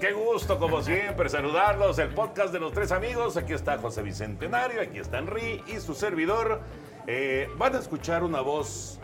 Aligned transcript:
Qué 0.00 0.12
gusto, 0.12 0.58
como 0.58 0.82
siempre, 0.82 1.28
saludarlos. 1.28 1.98
El 1.98 2.08
podcast 2.08 2.52
de 2.52 2.58
los 2.58 2.72
tres 2.72 2.90
amigos. 2.90 3.36
Aquí 3.36 3.52
está 3.52 3.76
José 3.78 4.02
Bicentenario, 4.02 4.80
aquí 4.80 4.98
está 4.98 5.18
Henry 5.18 5.62
y 5.66 5.78
su 5.78 5.94
servidor. 5.94 6.60
Eh, 7.06 7.48
van 7.58 7.74
a 7.74 7.78
escuchar 7.78 8.22
una 8.24 8.40
voz 8.40 8.98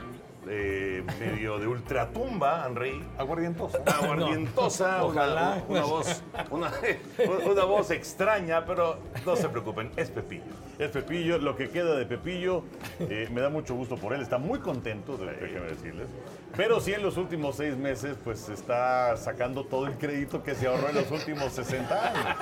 eh, 0.49 1.05
medio 1.21 1.59
de 1.59 1.67
ultratumba, 1.67 2.65
Henry. 2.67 3.05
Aguardientosa. 3.19 3.79
Aguardientosa, 3.87 4.99
No, 4.99 5.07
ojalá. 5.07 5.63
una 5.69 5.85
voz, 5.85 6.23
una, 6.51 6.73
una 7.51 7.65
voz 7.65 7.91
extraña, 7.91 8.65
pero 8.65 8.99
no 9.27 9.37
se 9.37 9.49
preocupen, 9.49 9.91
es 9.97 10.11
Pepillo. 10.11 10.45
Es 10.79 10.91
Pepillo, 10.91 11.39
lo 11.39 11.57
que 11.57 11.69
queda 11.69 11.95
de 11.97 12.07
Pepillo, 12.07 12.63
eh, 13.01 13.29
me 13.33 13.41
da 13.41 13.49
mucho 13.51 13.75
gusto 13.75 13.97
por 13.97 14.13
él, 14.15 14.23
está 14.23 14.39
muy 14.39 14.61
contento, 14.61 15.17
déjenme 15.17 15.67
decirles. 15.67 16.09
Pero 16.55 16.81
sí 16.81 16.93
en 16.93 17.03
los 17.03 17.17
últimos 17.17 17.57
seis 17.57 17.77
meses, 17.77 18.17
pues 18.23 18.49
está 18.49 19.17
sacando 19.17 19.65
todo 19.65 19.87
el 19.87 19.95
crédito 19.95 20.43
que 20.43 20.55
se 20.55 20.67
ahorró 20.67 20.89
en 20.89 20.95
los 20.97 21.11
últimos 21.11 21.53
60 21.53 22.09
años. 22.09 22.37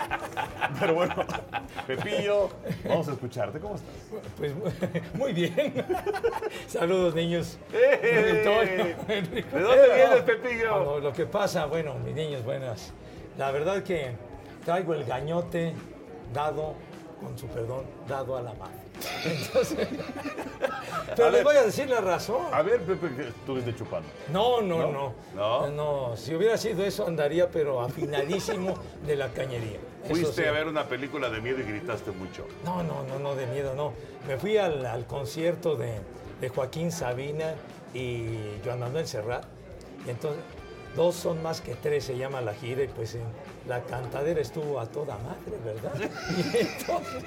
Pero 0.78 0.94
bueno, 0.94 1.14
Pepillo, 1.86 2.50
vamos 2.88 3.08
a 3.08 3.12
escucharte, 3.12 3.58
¿cómo 3.58 3.74
estás? 3.74 3.90
Pues 4.36 4.52
muy 5.14 5.32
bien. 5.32 5.84
Saludos, 6.68 7.14
niños. 7.14 7.58
¡Eh! 7.72 8.44
¿De 9.52 9.60
dónde 9.60 9.94
vienes, 9.94 10.22
Pepillo? 10.22 11.00
lo 11.00 11.12
que 11.12 11.26
pasa, 11.26 11.66
bueno, 11.66 11.94
mis 12.04 12.14
niños, 12.14 12.44
buenas. 12.44 12.92
La 13.36 13.50
verdad 13.50 13.82
que 13.82 14.12
traigo 14.64 14.94
el 14.94 15.04
gañote 15.04 15.74
dado, 16.32 16.74
con 17.20 17.36
su 17.38 17.46
perdón, 17.48 17.84
dado 18.08 18.36
a 18.36 18.42
la 18.42 18.52
mano. 18.54 18.74
Entonces, 19.24 19.88
pero 21.16 21.28
A 21.28 21.30
les 21.30 21.38
ver. 21.38 21.44
voy 21.44 21.56
a 21.56 21.62
decir 21.64 21.88
la 21.88 22.00
razón. 22.00 22.46
A 22.52 22.62
ver, 22.62 22.80
Pepe, 22.82 23.14
que 23.14 23.28
estuviste 23.28 23.74
chupando. 23.74 24.08
No, 24.32 24.60
no, 24.60 24.90
no, 24.90 25.14
¿No? 25.34 25.66
no. 25.68 26.16
si 26.16 26.34
hubiera 26.34 26.56
sido 26.56 26.84
eso, 26.84 27.06
andaría, 27.06 27.50
pero 27.50 27.80
afinadísimo 27.80 28.74
de 29.06 29.16
la 29.16 29.28
cañería. 29.32 29.78
Fuiste 30.08 30.42
sí. 30.42 30.48
a 30.48 30.52
ver 30.52 30.66
una 30.68 30.84
película 30.86 31.30
de 31.30 31.40
miedo 31.40 31.60
y 31.60 31.62
gritaste 31.64 32.10
mucho. 32.12 32.46
No, 32.64 32.82
no, 32.82 33.02
no, 33.04 33.18
no, 33.18 33.34
de 33.34 33.46
miedo, 33.46 33.74
no. 33.74 33.92
Me 34.28 34.36
fui 34.36 34.56
al, 34.58 34.84
al 34.84 35.06
concierto 35.06 35.76
de, 35.76 35.98
de 36.40 36.48
Joaquín 36.50 36.92
Sabina 36.92 37.54
y 37.94 38.38
Joan 38.64 38.80
Manuel 38.80 39.06
Serrat. 39.06 39.44
Y 40.06 40.10
entonces, 40.10 40.42
dos 40.94 41.14
son 41.14 41.42
más 41.42 41.60
que 41.62 41.74
tres, 41.74 42.04
se 42.04 42.18
llama 42.18 42.42
la 42.42 42.52
gira, 42.54 42.82
y 42.84 42.88
pues 42.88 43.14
en 43.14 43.22
la 43.66 43.80
cantadera 43.82 44.40
estuvo 44.40 44.78
a 44.78 44.86
toda 44.86 45.16
madre, 45.18 45.58
¿verdad? 45.64 45.92
Y 46.36 46.58
entonces, 46.58 47.24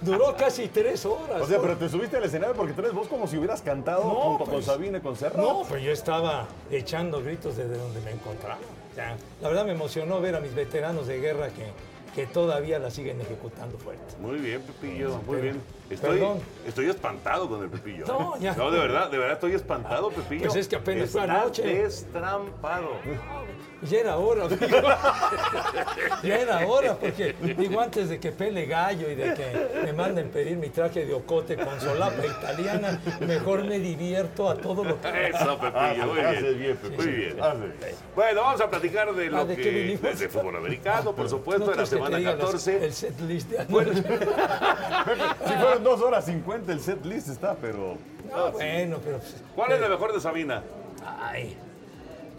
duró 0.00 0.34
casi 0.36 0.68
tres 0.68 1.04
horas. 1.04 1.42
O 1.42 1.46
sea, 1.46 1.60
pero 1.60 1.76
te 1.76 1.88
subiste 1.88 2.16
al 2.16 2.24
escenario 2.24 2.54
porque 2.54 2.72
traes 2.72 2.92
voz 2.92 3.08
como 3.08 3.26
si 3.26 3.36
hubieras 3.36 3.62
cantado 3.62 4.04
No, 4.04 4.10
junto 4.14 4.44
con 4.44 4.54
pues, 4.54 4.66
Sabine, 4.66 5.00
con 5.00 5.16
Serrat. 5.16 5.36
No, 5.38 5.62
pues 5.68 5.82
yo 5.82 5.90
estaba 5.90 6.46
echando 6.70 7.22
gritos 7.22 7.56
desde 7.56 7.76
donde 7.76 8.00
me 8.02 8.12
encontraba. 8.12 8.58
O 8.92 8.94
sea, 8.94 9.16
la 9.42 9.48
verdad 9.48 9.64
me 9.64 9.72
emocionó 9.72 10.20
ver 10.20 10.36
a 10.36 10.40
mis 10.40 10.54
veteranos 10.54 11.06
de 11.08 11.18
guerra 11.20 11.48
que, 11.48 11.72
que 12.14 12.26
todavía 12.28 12.78
la 12.78 12.90
siguen 12.90 13.20
ejecutando 13.20 13.76
fuerte. 13.78 14.14
Muy 14.20 14.38
bien, 14.38 14.62
Pepillo, 14.62 15.10
muy 15.26 15.36
pero- 15.36 15.42
bien. 15.42 15.60
Estoy, 15.90 16.18
perdón. 16.18 16.38
estoy 16.66 16.86
espantado 16.88 17.48
con 17.48 17.62
el 17.62 17.68
Pepillo. 17.68 18.06
No, 18.06 18.38
ya. 18.38 18.54
No, 18.54 18.70
de 18.70 18.78
verdad, 18.78 19.10
de 19.10 19.18
verdad 19.18 19.34
estoy 19.34 19.52
espantado, 19.54 20.08
Pepillo. 20.10 20.44
Pues 20.44 20.56
es 20.56 20.66
que 20.68 20.76
apenas 20.76 21.10
fue 21.10 21.20
anoche. 21.22 21.62
destrampado. 21.62 22.88
Ya 23.90 23.98
era 23.98 24.16
hora, 24.16 24.48
digo. 24.48 24.66
ya 26.22 26.36
era 26.38 26.66
hora, 26.66 26.94
porque 26.96 27.34
digo, 27.58 27.78
antes 27.80 28.08
de 28.08 28.18
que 28.18 28.32
pele 28.32 28.64
gallo 28.64 29.10
y 29.10 29.14
de 29.14 29.34
que 29.34 29.82
me 29.84 29.92
manden 29.92 30.30
pedir 30.30 30.56
mi 30.56 30.70
traje 30.70 31.04
de 31.04 31.12
ocote 31.12 31.54
con 31.56 31.78
solapa 31.78 32.24
italiana, 32.24 32.98
mejor 33.20 33.64
me 33.64 33.78
divierto 33.78 34.48
a 34.48 34.54
todo 34.56 34.84
lo 34.84 34.98
que... 35.02 35.28
Eso, 35.28 35.58
Pepillo, 35.58 36.06
muy 36.06 36.20
Haces 36.20 36.42
bien. 36.42 36.58
bien, 36.60 36.76
Pepe. 36.78 36.96
Muy 36.96 37.06
bien. 37.08 37.42
Haces. 37.42 37.98
Bueno, 38.16 38.40
vamos 38.40 38.60
a 38.62 38.70
platicar 38.70 39.14
de 39.14 39.26
lo 39.28 39.36
Ah, 39.40 39.44
¿de 39.44 39.56
que 39.56 39.62
qué 39.62 39.70
vinimos? 39.70 40.18
de 40.18 40.28
fútbol 40.30 40.56
americano, 40.56 41.12
por 41.14 41.28
supuesto, 41.28 41.66
¿No 41.66 41.70
de 41.72 41.76
la 41.76 41.82
quieres 41.84 41.90
que 41.90 41.96
te 41.96 42.02
semana 42.02 42.16
diga 42.16 42.30
las- 42.36 42.40
14. 42.46 42.84
el 42.86 42.92
set 42.94 43.20
list 43.20 43.50
de 43.50 43.58
anoche? 43.58 44.02
Si 45.46 45.52
dos 45.82 46.00
horas 46.00 46.24
50 46.26 46.72
el 46.72 46.80
set 46.80 47.04
list 47.04 47.28
está, 47.28 47.54
pero... 47.56 47.96
No, 48.30 48.52
bueno, 48.52 48.98
pero... 49.04 49.18
pues, 49.18 49.42
¿Cuál 49.54 49.72
es 49.72 49.80
la 49.80 49.88
mejor 49.88 50.12
de 50.12 50.20
Sabina? 50.20 50.62
Ay, 51.04 51.56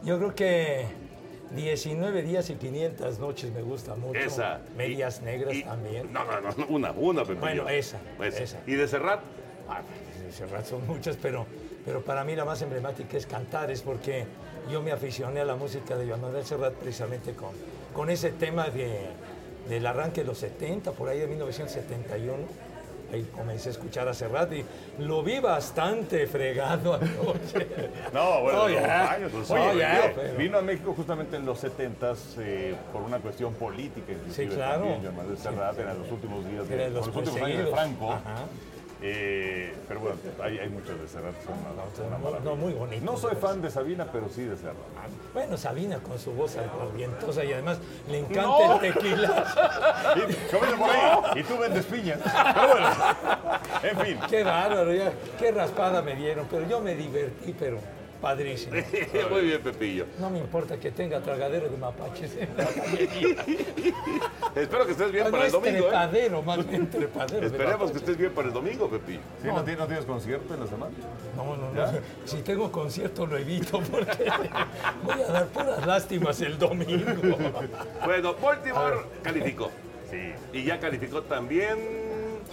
yo 0.03 0.17
creo 0.17 0.33
que 0.35 0.85
19 1.51 2.21
días 2.23 2.49
y 2.49 2.55
500 2.55 3.19
noches 3.19 3.51
me 3.53 3.61
gusta 3.61 3.95
mucho. 3.95 4.19
Esa. 4.19 4.61
Medias 4.75 5.19
Y- 5.21 5.25
negras 5.25 5.53
y- 5.55 5.63
también. 5.63 6.11
No, 6.11 6.23
no, 6.25 6.41
no, 6.41 6.65
una, 6.69 6.91
una, 6.91 7.21
Pepillo. 7.23 7.39
Bueno, 7.41 7.69
esa, 7.69 7.99
Esa. 8.21 8.43
esa. 8.43 8.57
¿Y 8.65 8.73
de 8.73 8.87
Serrat? 8.87 9.19
Ah, 9.69 9.81
Serrat 10.31 10.65
son 10.65 10.85
muchas, 10.87 11.17
pero, 11.21 11.45
pero 11.85 12.01
para 12.01 12.23
mí 12.23 12.35
la 12.35 12.45
más 12.45 12.61
emblemática 12.61 13.15
es 13.17 13.25
Cantares, 13.25 13.81
porque 13.81 14.25
yo 14.71 14.81
me 14.81 14.91
aficioné 14.91 15.41
a 15.41 15.45
la 15.45 15.55
música 15.55 15.95
de 15.95 16.07
Joan 16.07 16.21
Manuel 16.21 16.43
Serrat 16.45 16.73
precisamente 16.73 17.33
con, 17.33 17.51
con 17.93 18.09
ese 18.09 18.31
tema 18.31 18.69
de, 18.69 19.01
del 19.69 19.85
arranque 19.85 20.21
de 20.21 20.27
los 20.27 20.39
70, 20.39 20.91
por 20.91 21.09
ahí 21.09 21.19
de 21.19 21.27
1971. 21.27 22.33
Ahí 23.15 23.23
comencé 23.33 23.69
a 23.69 23.71
escuchar 23.71 24.07
a 24.09 24.13
Serrat 24.13 24.51
y 24.51 24.65
lo 24.99 25.23
vi 25.23 25.39
bastante 25.39 26.27
fregado 26.27 26.93
anoche. 27.01 27.67
No, 28.13 28.41
bueno, 28.41 28.59
No, 28.63 28.67
los 28.67 28.81
ya. 28.81 29.11
años. 29.13 29.31
Pues, 29.33 29.51
Oye, 29.51 29.61
no, 29.67 29.73
ya, 29.79 30.01
vino- 30.01 30.13
pero- 30.15 30.37
vino 30.37 30.57
a 30.57 30.61
México 30.61 30.93
justamente 30.95 31.37
en 31.37 31.45
los 31.45 31.63
70s 31.63 32.17
eh, 32.39 32.75
por 32.91 33.01
una 33.03 33.19
cuestión 33.19 33.53
política, 33.53 34.11
inclusive 34.11 34.49
Sí, 34.49 34.53
claro. 34.55 34.81
también, 34.81 35.01
Joan 35.01 35.15
Manuel 35.15 35.37
Serrat, 35.37 35.79
en 35.79 35.87
los 35.99 36.11
últimos 36.11 36.45
días, 36.45 36.67
de, 36.67 36.75
Era 36.75 36.89
los 36.89 37.07
los 37.07 37.15
últimos 37.15 37.41
años 37.41 37.65
de. 37.65 37.71
Franco. 37.71 38.11
Ajá. 38.11 38.35
Eh, 39.01 39.73
pero 39.87 39.99
bueno, 39.99 40.15
hay, 40.41 40.57
hay 40.57 40.69
muchos 40.69 40.99
de 40.99 41.07
Serrat 41.07 41.35
que 41.35 41.45
son 41.45 41.53
una, 41.59 42.27
una 42.27 42.39
no, 42.39 42.55
muy 42.55 42.73
bonitos, 42.73 43.03
No 43.03 43.17
soy 43.17 43.35
fan 43.35 43.61
de 43.61 43.69
Sabina, 43.69 44.07
pero 44.11 44.29
sí 44.29 44.43
de 44.43 44.55
Serrat. 44.55 44.75
Bueno, 45.33 45.57
Sabina 45.57 45.99
con 45.99 46.17
su 46.17 46.31
voz 46.31 46.55
aguardientosa 46.55 47.43
y 47.43 47.53
además 47.53 47.79
le 48.09 48.19
encanta 48.19 48.75
el 48.75 48.93
tequila. 48.93 49.45
Y, 50.15 50.77
por 50.77 50.89
ahí, 50.89 51.39
y 51.39 51.43
tú 51.43 51.57
vendes 51.57 51.85
piñas. 51.85 52.19
Pero 52.23 52.67
bueno, 52.67 52.87
en 53.83 53.99
fin. 53.99 54.19
Qué 54.29 54.43
bárbaro, 54.43 54.93
ya, 54.93 55.11
qué 55.37 55.51
raspada 55.51 56.01
me 56.01 56.15
dieron, 56.15 56.47
pero 56.49 56.67
yo 56.67 56.79
me 56.79 56.95
divertí, 56.95 57.53
pero 57.57 57.79
padrísimo. 58.25 58.73
Muy 59.29 59.41
bien, 59.41 59.61
Pepillo. 59.61 60.07
No 60.19 60.31
me 60.31 60.39
importa 60.39 60.79
que 60.79 60.89
tenga 60.89 61.21
tragadero 61.21 61.69
de 61.69 61.77
mapaches 61.77 62.35
en 62.37 62.49
la 62.57 62.63
galería. 62.75 63.35
Espero 64.55 64.85
que 64.87 64.93
estés 64.93 65.11
bien 65.11 65.25
No 65.25 65.31
para 65.31 65.45
el 65.45 65.51
domingo. 65.51 65.77
¿eh? 65.77 65.81
trepadero, 65.81 66.41
más 66.41 66.67
bien 66.67 66.89
trepadero. 66.89 67.41
de 67.41 67.45
Esperemos 67.45 67.91
que 67.91 67.97
estés 67.99 68.17
bien 68.17 68.31
para 68.31 68.47
el 68.47 68.53
domingo, 68.55 68.89
Pepillo. 68.89 69.19
¿Sí? 69.43 69.47
¿No, 69.47 69.63
tienes, 69.63 69.77
no 69.77 69.85
tienes 69.85 70.05
concierto 70.05 70.55
en 70.55 70.59
la 70.59 70.65
semana? 70.65 70.91
No, 71.37 71.55
no, 71.55 71.71
no. 71.71 71.99
Si 72.25 72.37
tengo 72.37 72.71
concierto 72.71 73.27
lo 73.27 73.37
evito 73.37 73.79
porque 73.91 74.23
voy 75.03 75.21
a 75.21 75.31
dar 75.31 75.45
puras 75.45 75.85
lástimas 75.85 76.41
el 76.41 76.57
domingo. 76.57 77.37
Bueno, 78.05 78.33
Baltimore 78.41 79.01
calificó. 79.21 79.69
Sí. 80.09 80.33
Y 80.51 80.63
ya 80.63 80.79
calificó 80.79 81.21
también 81.21 81.77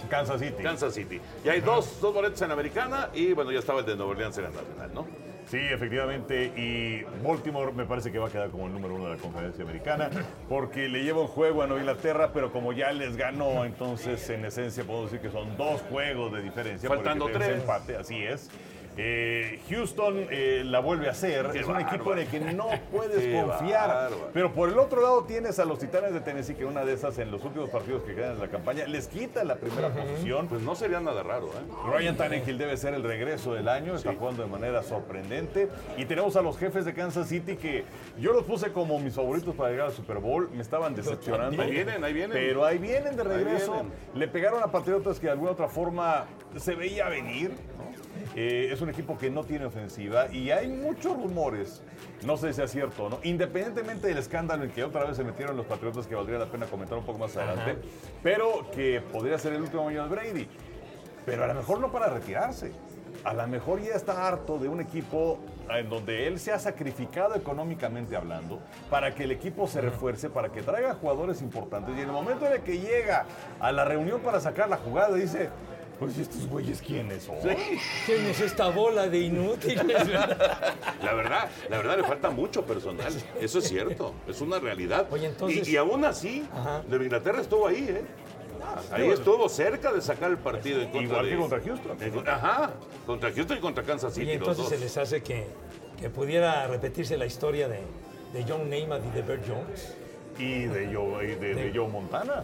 Kansas 0.07 0.39
City. 0.39 0.61
Kansas 0.61 0.93
City. 0.93 1.19
Y 1.43 1.49
hay 1.49 1.61
dos, 1.61 1.99
dos 1.99 2.13
boletos 2.13 2.39
en 2.43 2.49
la 2.49 2.53
americana 2.53 3.09
y 3.11 3.33
bueno, 3.33 3.51
ya 3.51 3.57
estaba 3.57 3.79
el 3.79 3.87
de 3.87 3.95
Nueva 3.95 4.11
Orleans 4.11 4.37
en 4.37 4.43
la 4.43 4.49
nacional, 4.51 4.91
¿no? 4.93 5.22
Sí, 5.47 5.57
efectivamente. 5.57 6.51
Y 6.55 7.03
Baltimore 7.23 7.71
me 7.73 7.85
parece 7.85 8.11
que 8.11 8.19
va 8.19 8.27
a 8.27 8.31
quedar 8.31 8.49
como 8.49 8.67
el 8.67 8.73
número 8.73 8.95
uno 8.95 9.05
de 9.05 9.15
la 9.15 9.21
conferencia 9.21 9.63
americana 9.63 10.09
porque 10.49 10.87
le 10.87 11.03
lleva 11.03 11.21
un 11.21 11.27
juego 11.27 11.63
a 11.63 11.67
Nueva 11.67 11.81
Inglaterra, 11.81 12.31
pero 12.33 12.51
como 12.51 12.73
ya 12.73 12.91
les 12.91 13.17
ganó, 13.17 13.65
entonces 13.65 14.29
en 14.29 14.45
esencia 14.45 14.83
puedo 14.83 15.03
decir 15.03 15.19
que 15.19 15.29
son 15.29 15.55
dos 15.57 15.81
juegos 15.89 16.31
de 16.33 16.41
diferencia. 16.41 16.89
Faltando 16.89 17.29
tres. 17.29 17.61
empate, 17.61 17.97
así 17.97 18.23
es. 18.23 18.49
Eh, 18.97 19.59
Houston 19.69 20.27
eh, 20.29 20.63
la 20.65 20.79
vuelve 20.79 21.07
a 21.07 21.11
hacer. 21.11 21.49
Qué 21.51 21.59
es 21.59 21.67
un 21.67 21.79
equipo 21.79 22.13
en 22.13 22.19
el 22.19 22.27
que 22.27 22.39
no 22.39 22.67
puedes 22.91 23.41
confiar. 23.41 23.87
bárbaro. 23.87 24.29
Pero 24.33 24.53
por 24.53 24.69
el 24.69 24.77
otro 24.77 25.01
lado 25.01 25.23
tienes 25.23 25.59
a 25.59 25.65
los 25.65 25.79
Titanes 25.79 26.13
de 26.13 26.21
Tennessee, 26.21 26.55
que 26.55 26.65
una 26.65 26.85
de 26.85 26.93
esas 26.93 27.17
en 27.17 27.31
los 27.31 27.43
últimos 27.43 27.69
partidos 27.69 28.03
que 28.03 28.13
quedan 28.13 28.33
en 28.33 28.39
la 28.39 28.49
campaña 28.49 28.85
les 28.85 29.07
quita 29.07 29.43
la 29.43 29.55
primera 29.55 29.89
posición. 29.89 30.47
Pues 30.47 30.61
no 30.61 30.75
sería 30.75 30.99
nada 30.99 31.23
raro, 31.23 31.47
¿eh? 31.47 31.89
Ryan 31.91 32.15
Tannehill 32.17 32.57
debe 32.57 32.77
ser 32.77 32.93
el 32.93 33.03
regreso 33.03 33.53
del 33.53 33.67
año, 33.67 33.95
está 33.95 34.13
jugando 34.13 34.43
de 34.43 34.49
manera 34.49 34.83
sorprendente. 34.83 35.69
Y 35.97 36.05
tenemos 36.05 36.35
a 36.35 36.41
los 36.41 36.57
jefes 36.57 36.85
de 36.85 36.93
Kansas 36.93 37.27
City 37.27 37.55
que 37.55 37.85
yo 38.19 38.33
los 38.33 38.43
puse 38.43 38.71
como 38.71 38.99
mis 38.99 39.15
favoritos 39.15 39.55
para 39.55 39.71
llegar 39.71 39.87
al 39.87 39.93
Super 39.93 40.19
Bowl, 40.19 40.49
me 40.53 40.61
estaban 40.61 40.95
decepcionando. 40.95 41.61
Ahí 41.61 41.71
vienen, 41.71 42.03
ahí 42.03 42.13
vienen. 42.13 42.37
Pero 42.37 42.65
ahí 42.65 42.77
vienen 42.77 43.15
de 43.15 43.23
regreso. 43.23 43.73
vienen. 43.73 43.91
Le 44.13 44.27
pegaron 44.27 44.61
a 44.61 44.67
Patriotas 44.71 45.19
que 45.19 45.27
de 45.27 45.31
alguna 45.31 45.51
otra 45.51 45.67
forma 45.67 46.25
se 46.57 46.75
veía 46.75 47.09
venir. 47.09 47.51
¿no? 47.77 47.92
Eh, 48.35 48.69
es 48.71 48.81
un 48.81 48.89
equipo 48.89 49.17
que 49.17 49.29
no 49.29 49.43
tiene 49.43 49.65
ofensiva 49.65 50.27
y 50.31 50.49
hay 50.49 50.67
muchos 50.67 51.15
rumores, 51.15 51.83
no 52.25 52.35
sé 52.35 52.47
si 52.47 52.53
sea 52.55 52.67
cierto 52.67 53.05
o 53.05 53.09
no, 53.09 53.19
independientemente 53.23 54.07
del 54.07 54.17
escándalo 54.17 54.63
en 54.63 54.71
que 54.71 54.83
otra 54.83 55.05
vez 55.05 55.17
se 55.17 55.23
metieron 55.23 55.55
los 55.55 55.67
Patriotas, 55.67 56.07
que 56.07 56.15
valdría 56.15 56.39
la 56.39 56.47
pena 56.47 56.65
comentar 56.65 56.97
un 56.97 57.05
poco 57.05 57.19
más 57.19 57.37
adelante, 57.37 57.77
pero 58.23 58.71
que 58.71 59.01
podría 59.11 59.37
ser 59.37 59.53
el 59.53 59.61
último 59.61 59.87
año 59.87 60.03
de 60.03 60.09
Brady. 60.09 60.47
Pero 61.25 61.43
a 61.43 61.47
lo 61.47 61.53
mejor 61.53 61.79
no 61.79 61.91
para 61.91 62.07
retirarse. 62.07 62.71
A 63.23 63.33
lo 63.33 63.47
mejor 63.47 63.81
ya 63.81 63.93
está 63.93 64.27
harto 64.27 64.57
de 64.57 64.67
un 64.67 64.81
equipo 64.81 65.39
en 65.69 65.87
donde 65.89 66.27
él 66.27 66.39
se 66.39 66.51
ha 66.51 66.59
sacrificado 66.59 67.35
económicamente 67.35 68.17
hablando 68.17 68.59
para 68.89 69.15
que 69.15 69.23
el 69.23 69.31
equipo 69.31 69.65
se 69.67 69.79
refuerce, 69.79 70.29
para 70.29 70.49
que 70.49 70.61
traiga 70.61 70.95
jugadores 70.95 71.41
importantes. 71.41 71.95
Y 71.95 72.01
en 72.01 72.07
el 72.07 72.11
momento 72.11 72.45
en 72.45 72.53
el 72.53 72.61
que 72.61 72.79
llega 72.79 73.25
a 73.61 73.71
la 73.71 73.85
reunión 73.85 74.19
para 74.19 74.41
sacar 74.41 74.67
la 74.67 74.77
jugada, 74.77 75.15
dice, 75.15 75.49
pues 76.05 76.17
¿y 76.17 76.21
estos 76.21 76.47
güeyes 76.47 76.81
quiénes 76.81 77.23
son? 77.23 77.35
¿Quién 78.05 78.25
es 78.27 78.39
esta 78.41 78.69
bola 78.69 79.07
de 79.07 79.19
inútiles? 79.19 80.07
La 80.07 81.13
verdad, 81.13 81.49
la 81.69 81.77
verdad 81.77 81.97
le 81.97 82.03
falta 82.03 82.29
mucho 82.29 82.65
personal. 82.65 83.11
Eso 83.39 83.59
es 83.59 83.65
cierto, 83.67 84.13
es 84.27 84.41
una 84.41 84.59
realidad. 84.59 85.07
Oye, 85.11 85.27
entonces- 85.27 85.67
y, 85.67 85.71
y 85.71 85.77
aún 85.77 86.05
así, 86.05 86.47
Ajá. 86.53 86.83
Nueva 86.87 87.03
Inglaterra 87.03 87.41
estuvo 87.41 87.67
ahí, 87.67 87.85
¿eh? 87.89 88.01
Ahí 88.91 89.09
estuvo 89.09 89.47
cerca 89.49 89.91
de 89.91 90.01
sacar 90.01 90.31
el 90.31 90.37
partido 90.37 90.79
en 90.81 90.85
contra 90.89 91.01
Igual 91.03 91.25
de- 91.25 91.31
que 91.31 91.37
contra 91.37 91.61
Houston. 91.61 92.27
ajá, 92.27 92.71
contra 93.05 93.31
Houston 93.31 93.57
y 93.57 93.59
contra 93.61 93.83
Kansas 93.83 94.13
City. 94.13 94.23
Y 94.31 94.37
los 94.37 94.47
entonces 94.47 94.63
dos. 94.63 94.69
se 94.73 94.77
les 94.79 94.97
hace 94.97 95.21
que, 95.21 95.45
que 95.99 96.09
pudiera 96.09 96.65
repetirse 96.67 97.17
la 97.17 97.25
historia 97.25 97.67
de, 97.67 97.81
de 98.33 98.45
John 98.47 98.69
Namath 98.69 99.01
y 99.05 99.15
de 99.15 99.21
Bert 99.21 99.43
Jones. 99.47 99.95
Y 100.39 100.63
de 100.63 100.91
Joe, 100.95 101.35
de, 101.35 101.53
de 101.55 101.71
Joe 101.77 101.87
Montana. 101.89 102.43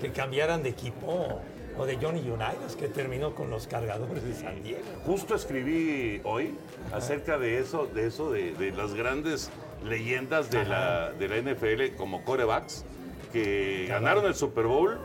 Que 0.00 0.10
cambiaran 0.10 0.62
de 0.62 0.70
equipo. 0.70 1.40
O 1.78 1.84
de 1.84 1.96
Johnny 1.96 2.20
Unitas, 2.20 2.74
que 2.78 2.88
terminó 2.88 3.34
con 3.34 3.50
los 3.50 3.66
cargadores 3.66 4.24
de 4.24 4.34
San 4.34 4.62
Diego. 4.62 4.82
Justo 5.04 5.34
escribí 5.34 6.20
hoy 6.24 6.54
acerca 6.92 7.38
de 7.38 7.58
eso, 7.58 7.86
de 7.86 8.06
eso, 8.06 8.30
de, 8.30 8.52
de 8.54 8.72
las 8.72 8.94
grandes 8.94 9.50
leyendas 9.84 10.50
de 10.50 10.64
la, 10.64 11.12
de 11.12 11.28
la 11.28 11.36
NFL 11.52 11.96
como 11.96 12.24
corebacks 12.24 12.84
que 13.32 13.86
ganaron 13.88 14.24
el 14.24 14.34
Super 14.34 14.66
Bowl 14.66 14.98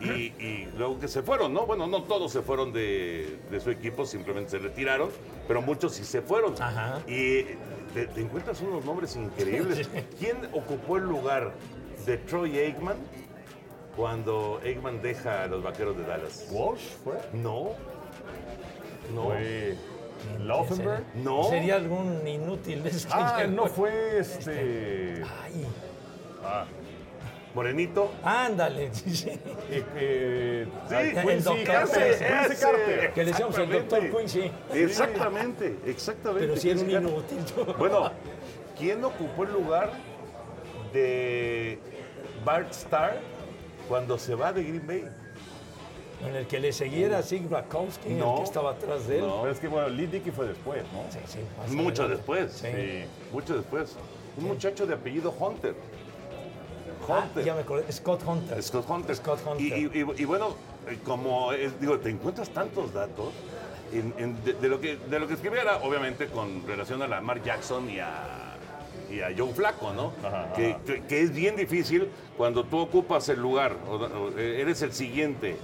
y, 0.00 0.32
y 0.42 0.68
luego 0.78 0.98
que 0.98 1.08
se 1.08 1.22
fueron, 1.22 1.52
¿no? 1.52 1.66
Bueno, 1.66 1.86
no 1.86 2.04
todos 2.04 2.32
se 2.32 2.40
fueron 2.42 2.72
de, 2.72 3.38
de 3.50 3.60
su 3.60 3.70
equipo, 3.70 4.06
simplemente 4.06 4.52
se 4.52 4.58
retiraron, 4.58 5.10
pero 5.48 5.60
muchos 5.60 5.94
sí 5.94 6.04
se 6.04 6.22
fueron. 6.22 6.54
Ajá. 6.60 7.00
Y 7.06 7.42
te, 7.92 8.06
te 8.06 8.20
encuentras 8.20 8.60
unos 8.60 8.84
nombres 8.84 9.16
increíbles. 9.16 9.90
¿Quién 10.18 10.36
ocupó 10.52 10.96
el 10.96 11.04
lugar 11.04 11.52
de 12.06 12.16
Troy 12.18 12.58
Aikman 12.58 12.96
cuando 13.96 14.60
Aikman 14.64 15.02
deja 15.02 15.42
a 15.44 15.46
los 15.46 15.62
vaqueros 15.62 15.96
de 15.96 16.04
Dallas? 16.04 16.46
¿Walsh 16.50 16.80
fue? 17.04 17.14
No. 17.32 17.70
No. 19.14 19.24
Fue 19.24 19.76
Laufenberg. 20.40 21.04
No. 21.16 21.44
Sería 21.44 21.76
algún 21.76 22.26
inútil 22.26 22.82
de 22.82 22.90
esos 22.90 23.06
que 23.06 23.12
Ah, 23.14 23.46
no 23.48 23.66
fue 23.66 24.18
este. 24.18 25.22
Ay, 25.42 25.66
Ah, 26.44 26.64
Morenito. 27.54 28.10
ándale. 28.24 28.88
sí, 28.94 29.14
sí. 29.14 29.28
eh, 29.70 29.84
eh, 29.96 30.66
Sí, 30.88 30.94
el 30.94 31.10
Quincy 31.12 31.42
doctor 31.42 31.64
Carter. 31.64 32.02
ese, 32.12 32.26
Quincy 32.26 32.52
ese. 32.52 32.64
Carter. 32.66 33.12
Que 33.12 33.24
le 33.24 33.30
decíamos 33.30 33.58
el 33.58 33.70
doctor 33.70 34.10
Quincy. 34.10 34.50
Exactamente, 34.72 35.76
exactamente. 35.86 36.46
Pero 36.48 36.56
si 36.60 36.70
era 36.70 36.80
un 36.80 36.90
inútil. 36.90 37.38
Bueno, 37.78 38.10
¿quién 38.78 39.04
ocupó 39.04 39.44
el 39.44 39.52
lugar 39.52 39.90
de 40.92 41.78
Bart 42.44 42.70
Starr 42.72 43.16
cuando 43.88 44.18
se 44.18 44.34
va 44.34 44.52
de 44.52 44.62
Green 44.62 44.86
Bay? 44.86 45.04
En 46.26 46.36
el 46.36 46.46
que 46.46 46.60
le 46.60 46.72
siguiera 46.72 47.20
Sig 47.22 47.50
Rakowski, 47.50 48.10
No. 48.10 48.32
el 48.32 48.38
que 48.38 48.44
estaba 48.44 48.70
atrás 48.72 49.08
de 49.08 49.18
él. 49.18 49.26
No. 49.26 49.40
Pero 49.42 49.52
es 49.52 49.58
que, 49.58 49.66
bueno, 49.68 49.88
Lee 49.88 50.06
Dickey 50.06 50.30
fue 50.30 50.46
después, 50.46 50.82
¿no? 50.92 51.02
Sí, 51.10 51.18
sí, 51.26 51.74
Mucho 51.74 52.02
adelante. 52.04 52.16
después. 52.16 52.52
Sí. 52.52 52.66
Sí, 52.72 53.04
mucho 53.32 53.56
después. 53.56 53.96
Un 54.36 54.44
muchacho 54.44 54.86
de 54.86 54.94
apellido 54.94 55.34
Hunter. 55.38 55.74
Ah, 57.08 57.24
Hunter. 57.26 57.44
ya 57.44 57.54
me 57.54 57.60
acordé. 57.62 57.90
Scott 57.92 58.22
Hunter. 58.24 58.62
Scott 58.62 58.88
Hunter. 58.88 59.16
Scott 59.16 59.40
Hunter. 59.44 59.66
Y, 59.66 59.72
y- 59.72 59.90
y- 60.00 60.22
y 60.22 60.24
bueno, 60.24 60.54
eh, 60.88 60.98
como 61.04 61.52
es- 61.52 61.78
digo, 61.80 61.98
te 61.98 62.10
encuentras 62.10 62.48
tantos 62.50 62.92
datos 62.94 63.32
en- 63.92 64.14
en- 64.18 64.44
de, 64.44 64.52
de 64.54 64.68
lo 64.68 64.80
que 64.80 64.96
de 64.96 65.18
lo 65.18 65.26
que 65.26 65.34
escribiera, 65.34 65.78
obviamente 65.78 66.28
con 66.28 66.64
relación 66.66 67.02
a 67.02 67.08
la 67.08 67.20
Mark 67.20 67.42
Jackson 67.44 67.90
y 67.90 67.98
a, 67.98 68.51
y 69.12 69.20
a 69.20 69.28
Joe 69.36 69.52
Flaco, 69.52 69.92
¿no? 69.92 70.12
Ajá, 70.26 70.52
que, 70.54 70.70
ajá. 70.72 70.80
que- 70.86 71.02
que 71.02 71.20
es 71.20 71.34
bien 71.34 71.54
difícil 71.56 72.08
cuando 72.36 72.64
tú 72.64 72.78
ocupas 72.78 73.28
el 73.28 73.40
lugar, 73.40 73.76
o, 73.88 73.96
o 73.96 74.38
eres 74.38 74.80
el 74.82 74.92
siguiente 74.92 75.56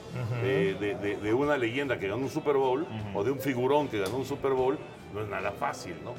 eh, 0.42 0.76
de, 0.78 0.94
de- 0.96 1.16
de 1.16 1.34
una 1.34 1.56
leyenda 1.56 1.98
que 1.98 2.08
ganó 2.08 2.22
un 2.22 2.28
Super 2.30 2.56
Bowl 2.56 2.86
o 3.14 3.24
de 3.24 3.30
un 3.30 3.38
figurón 3.40 3.88
que 3.88 3.98
ganó 4.00 4.16
un 4.18 4.24
Super 4.26 4.52
Bowl, 4.52 4.78
no 5.14 5.22
es 5.22 5.28
nada 5.28 5.50
fácil, 5.52 5.94
¿no? 6.04 6.12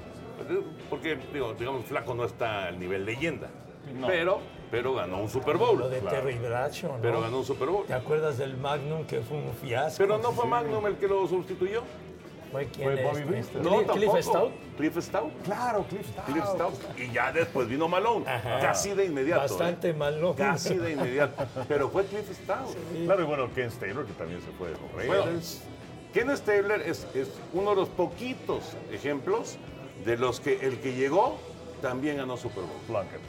Porque, 0.90 1.18
digo, 1.34 1.54
digamos, 1.54 1.86
Flaco 1.86 2.14
no 2.16 2.24
está 2.26 2.66
al 2.68 2.80
nivel 2.80 3.06
leyenda, 3.06 3.50
No. 4.00 4.08
pero, 4.08 4.40
pero 4.72 4.94
ganó 4.96 5.18
un 5.22 5.30
Super 5.30 5.58
Bowl. 5.58 5.78
Lo 5.78 5.90
de 5.90 6.00
Terry 6.02 6.38
Bradshaw, 6.38 6.94
¿no? 6.94 7.02
Pero 7.02 7.22
ganó 7.22 7.40
un 7.40 7.46
Super 7.46 7.68
Bowl. 7.70 7.86
¿Te 7.86 7.94
acuerdas 7.94 8.38
del 8.38 8.56
Magnum 8.58 9.06
que 9.06 9.20
fue 9.22 9.38
un 9.38 9.54
fiasco? 9.54 9.98
Pero 9.98 10.18
no 10.18 10.32
fue 10.32 10.46
Magnum 10.48 10.88
el 10.88 10.96
que 10.96 11.08
lo 11.08 11.28
sustituyó. 11.28 11.84
¿Fue 12.52 12.66
quién 12.68 12.94
Fue? 12.94 13.04
Bobby 13.04 13.24
Winston. 13.24 13.62
No, 13.64 13.70
Cliff- 13.70 13.88
tampoco. 13.88 14.12
Cliff 14.12 14.26
Stout. 14.26 14.52
Cliff 14.78 14.98
Stout. 14.98 15.32
Claro, 15.44 15.86
Cliff 15.90 16.08
Stout. 16.08 16.26
Cliff 16.26 16.46
Stout. 16.46 17.00
Y 17.00 17.12
ya 17.12 17.32
después 17.32 17.68
vino 17.68 17.88
Malone. 17.88 18.28
Ajá. 18.28 18.60
Casi 18.60 18.92
de 18.94 19.06
inmediato. 19.06 19.42
Bastante 19.42 19.90
¿eh? 19.90 19.94
malo. 19.94 20.36
Casi 20.36 20.76
de 20.76 20.92
inmediato. 20.94 21.46
Pero 21.68 21.90
fue 21.90 22.06
Cliff 22.06 22.30
Stout. 22.32 22.76
Claro, 23.06 23.24
y 23.24 23.26
bueno, 23.26 23.50
Ken 23.54 23.70
Taylor, 23.80 24.06
que 24.06 24.14
también 24.14 24.42
se 24.42 24.52
fue 24.52 24.70
de 24.70 24.74
los 24.74 24.92
Bueno, 25.08 25.26
Raiders. 25.26 25.62
Ken 26.14 26.36
Stabler 26.36 26.82
es, 26.82 27.06
es 27.14 27.30
uno 27.54 27.70
de 27.72 27.76
los 27.76 27.90
poquitos 27.90 28.64
ejemplos 28.92 29.58
de 30.06 30.18
los 30.18 30.40
que 30.40 30.60
el 30.66 30.80
que 30.80 30.94
llegó 30.94 31.38
también 31.84 32.18
ganó 32.18 32.36
Super 32.36 32.64
Bowl. 32.64 32.80
Plunkett. 32.88 33.22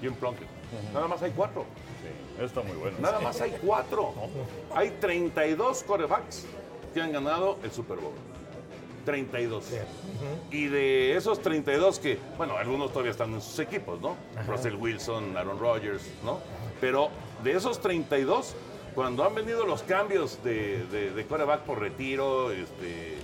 Jim 0.00 0.14
Plunkett. 0.14 0.46
Nada 0.94 1.08
más 1.08 1.20
hay 1.22 1.32
cuatro. 1.32 1.64
Sí, 2.00 2.44
está 2.44 2.60
muy 2.60 2.76
bueno. 2.76 2.96
Nada 3.00 3.18
más 3.20 3.40
hay 3.40 3.50
cuatro. 3.60 4.14
Hay 4.74 4.90
32 5.00 5.82
corebacks 5.82 6.46
que 6.94 7.02
han 7.02 7.10
ganado 7.10 7.58
el 7.64 7.72
Super 7.72 7.96
Bowl. 7.98 8.12
32. 9.08 9.64
Y 10.50 10.66
de 10.66 11.16
esos 11.16 11.40
32 11.40 11.98
que, 11.98 12.18
bueno, 12.36 12.58
algunos 12.58 12.90
todavía 12.92 13.12
están 13.12 13.32
en 13.32 13.40
sus 13.40 13.58
equipos, 13.58 13.98
¿no? 14.02 14.16
Russell 14.46 14.74
Wilson, 14.74 15.34
Aaron 15.34 15.58
Rodgers, 15.58 16.02
¿no? 16.22 16.40
Pero 16.78 17.08
de 17.42 17.52
esos 17.52 17.80
32, 17.80 18.54
cuando 18.94 19.24
han 19.24 19.34
venido 19.34 19.64
los 19.64 19.82
cambios 19.82 20.44
de, 20.44 20.84
de, 20.88 21.10
de 21.12 21.24
quarterback 21.24 21.62
por 21.62 21.80
retiro, 21.80 22.52
este, 22.52 23.14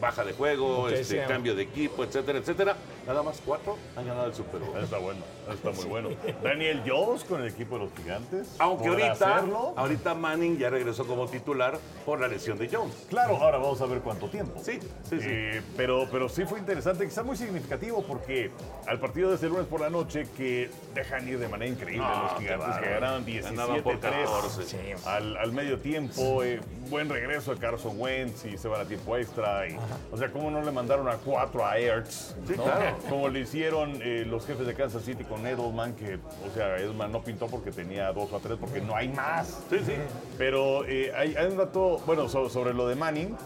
baja 0.00 0.24
de 0.24 0.32
juego, 0.32 0.86
que 0.86 1.00
este, 1.00 1.24
cambio 1.24 1.56
de 1.56 1.64
equipo, 1.64 2.04
etcétera, 2.04 2.38
etcétera, 2.38 2.76
nada 3.04 3.24
más 3.24 3.42
cuatro 3.44 3.76
han 3.96 4.06
ganado 4.06 4.28
el 4.28 4.34
Super 4.34 4.60
Bowl. 4.60 4.78
Está 4.78 4.98
bueno, 4.98 5.22
está 5.54 5.70
muy 5.70 5.84
bueno. 5.86 6.08
Daniel 6.42 6.82
Jones 6.86 7.24
con 7.24 7.40
el 7.42 7.48
equipo 7.48 7.78
de 7.78 7.84
los 7.86 7.94
gigantes. 7.94 8.54
Aunque 8.58 8.88
¿Podrá 8.88 9.08
ahorita, 9.08 9.36
hacerlo? 9.36 9.74
ahorita 9.76 10.14
Manning 10.14 10.58
ya 10.58 10.70
regresó 10.70 11.06
como 11.06 11.26
titular 11.26 11.78
por 12.04 12.20
la 12.20 12.28
lesión 12.28 12.58
de 12.58 12.68
Jones. 12.70 12.94
Claro, 13.08 13.36
ahora 13.36 13.58
vamos 13.58 13.80
a 13.80 13.86
ver 13.86 14.00
cuánto 14.00 14.28
tiempo. 14.28 14.60
Sí, 14.62 14.78
sí, 15.08 15.18
sí. 15.20 15.26
Eh, 15.28 15.62
pero, 15.76 16.06
pero 16.10 16.28
sí 16.28 16.44
fue 16.44 16.58
interesante, 16.58 17.04
quizá 17.04 17.22
muy 17.22 17.36
significativo, 17.36 18.02
porque 18.02 18.50
al 18.86 18.98
partido 19.00 19.28
de 19.28 19.36
este 19.36 19.48
lunes 19.48 19.66
por 19.66 19.80
la 19.80 19.90
noche 19.90 20.26
que 20.36 20.70
dejan 20.94 21.26
ir 21.28 21.38
de 21.38 21.48
manera 21.48 21.70
increíble 21.72 22.06
No, 22.06 22.22
los 22.24 22.38
gigantes, 22.38 22.76
que 22.78 22.88
ganaban 22.90 23.24
Ganaban 23.26 23.82
por 23.82 23.94
17-3 23.94 24.00
14. 24.00 24.62
Sí. 24.64 24.76
al, 25.06 25.36
al 25.36 25.52
medio 25.52 25.78
tiempo. 25.78 26.42
eh, 26.42 26.60
buen 26.90 27.08
regreso 27.08 27.54
de 27.54 27.60
Carson 27.60 27.98
Wentz 27.98 28.44
y 28.44 28.58
se 28.58 28.68
van 28.68 28.80
a 28.82 28.84
tiempo 28.84 29.16
extra. 29.16 29.66
y- 29.68 29.76
o 30.10 30.16
sea, 30.16 30.30
¿cómo 30.30 30.50
no 30.50 30.60
le 30.62 30.70
mandaron 30.72 31.08
a 31.08 31.16
cuatro 31.16 31.64
a 31.66 31.78
Ertz? 31.78 32.34
Sí, 32.46 32.54
¿no? 32.56 32.64
claro. 32.64 32.96
Como 33.08 33.28
le 33.28 33.40
hicieron 33.40 33.98
eh, 34.02 34.24
los 34.26 34.46
jefes 34.46 34.66
de 34.66 34.74
Kansas 34.74 35.02
City 35.04 35.24
con 35.24 35.41
Edelman, 35.46 35.94
que, 35.94 36.16
o 36.16 36.54
sea, 36.54 36.76
Edelman 36.76 37.10
no 37.12 37.22
pintó 37.22 37.46
porque 37.46 37.70
tenía 37.72 38.12
dos 38.12 38.32
o 38.32 38.38
tres, 38.40 38.56
porque 38.60 38.80
no 38.80 38.94
hay 38.96 39.08
más. 39.08 39.60
Sí, 39.70 39.78
sí. 39.84 39.92
Pero 40.38 40.84
eh, 40.86 41.12
hay, 41.16 41.34
hay 41.34 41.46
un 41.46 41.56
dato, 41.56 42.00
bueno, 42.06 42.28
so- 42.28 42.48
sobre 42.48 42.74
lo 42.74 42.86
de 42.88 42.94
Manning. 42.96 43.36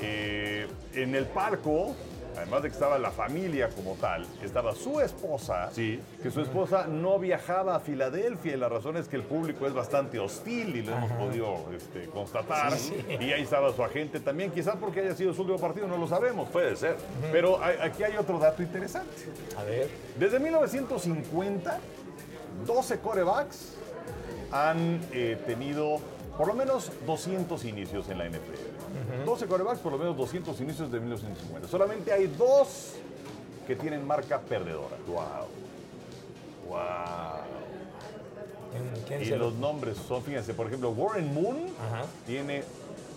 Eh, 0.00 0.66
en 0.94 1.14
el 1.14 1.26
palco, 1.26 1.94
además 2.36 2.62
de 2.62 2.68
que 2.68 2.74
estaba 2.74 2.98
la 2.98 3.10
familia 3.10 3.68
como 3.70 3.94
tal, 3.94 4.26
estaba 4.42 4.74
su 4.74 5.00
esposa. 5.00 5.70
Sí. 5.72 6.00
Que 6.22 6.30
su 6.30 6.40
esposa 6.40 6.86
no 6.86 7.18
viajaba 7.18 7.76
a 7.76 7.80
Filadelfia 7.80 8.54
y 8.54 8.56
la 8.56 8.68
razón 8.68 8.96
es 8.96 9.08
que 9.08 9.16
el 9.16 9.22
público 9.22 9.66
es 9.66 9.74
bastante 9.74 10.18
hostil 10.18 10.76
y 10.76 10.82
lo 10.82 10.92
hemos 10.96 11.12
podido 11.12 11.56
este, 11.76 12.06
constatar. 12.08 12.72
Y 13.20 13.32
ahí 13.32 13.42
estaba 13.42 13.72
su 13.72 13.82
agente 13.82 14.20
también, 14.20 14.50
quizás 14.50 14.76
porque 14.76 15.00
haya 15.00 15.14
sido 15.14 15.32
su 15.34 15.42
último 15.42 15.58
partido, 15.58 15.86
no 15.86 15.96
lo 15.96 16.06
sabemos. 16.08 16.48
Puede 16.50 16.76
ser. 16.76 16.96
Pero 17.32 17.62
hay- 17.62 17.76
aquí 17.80 18.02
hay 18.02 18.16
otro 18.16 18.38
dato 18.38 18.62
interesante. 18.62 19.12
A 19.56 19.62
ver. 19.64 19.88
Desde 20.18 20.38
1950, 20.38 21.78
12 22.66 22.98
corebacks 23.00 23.74
han 24.52 25.00
eh, 25.12 25.36
tenido 25.46 25.98
por 26.36 26.48
lo 26.48 26.54
menos 26.54 26.90
200 27.06 27.64
inicios 27.64 28.08
en 28.08 28.18
la 28.18 28.28
NFL. 28.28 29.24
12 29.24 29.46
corebacks, 29.46 29.80
por 29.80 29.92
lo 29.92 29.98
menos 29.98 30.16
200 30.16 30.60
inicios 30.60 30.90
de 30.90 30.98
1950. 31.00 31.68
Solamente 31.68 32.12
hay 32.12 32.26
dos 32.26 32.94
que 33.66 33.76
tienen 33.76 34.06
marca 34.06 34.40
perdedora. 34.40 34.96
Wow. 35.06 35.16
Wow. 36.68 36.78
¿Quién, 39.06 39.20
quién 39.20 39.22
Y 39.34 39.38
los 39.38 39.54
nombres 39.54 39.96
son, 40.08 40.22
fíjense, 40.22 40.54
por 40.54 40.66
ejemplo, 40.66 40.90
Warren 40.90 41.32
Moon 41.32 41.56
Ajá. 41.80 42.04
tiene 42.26 42.64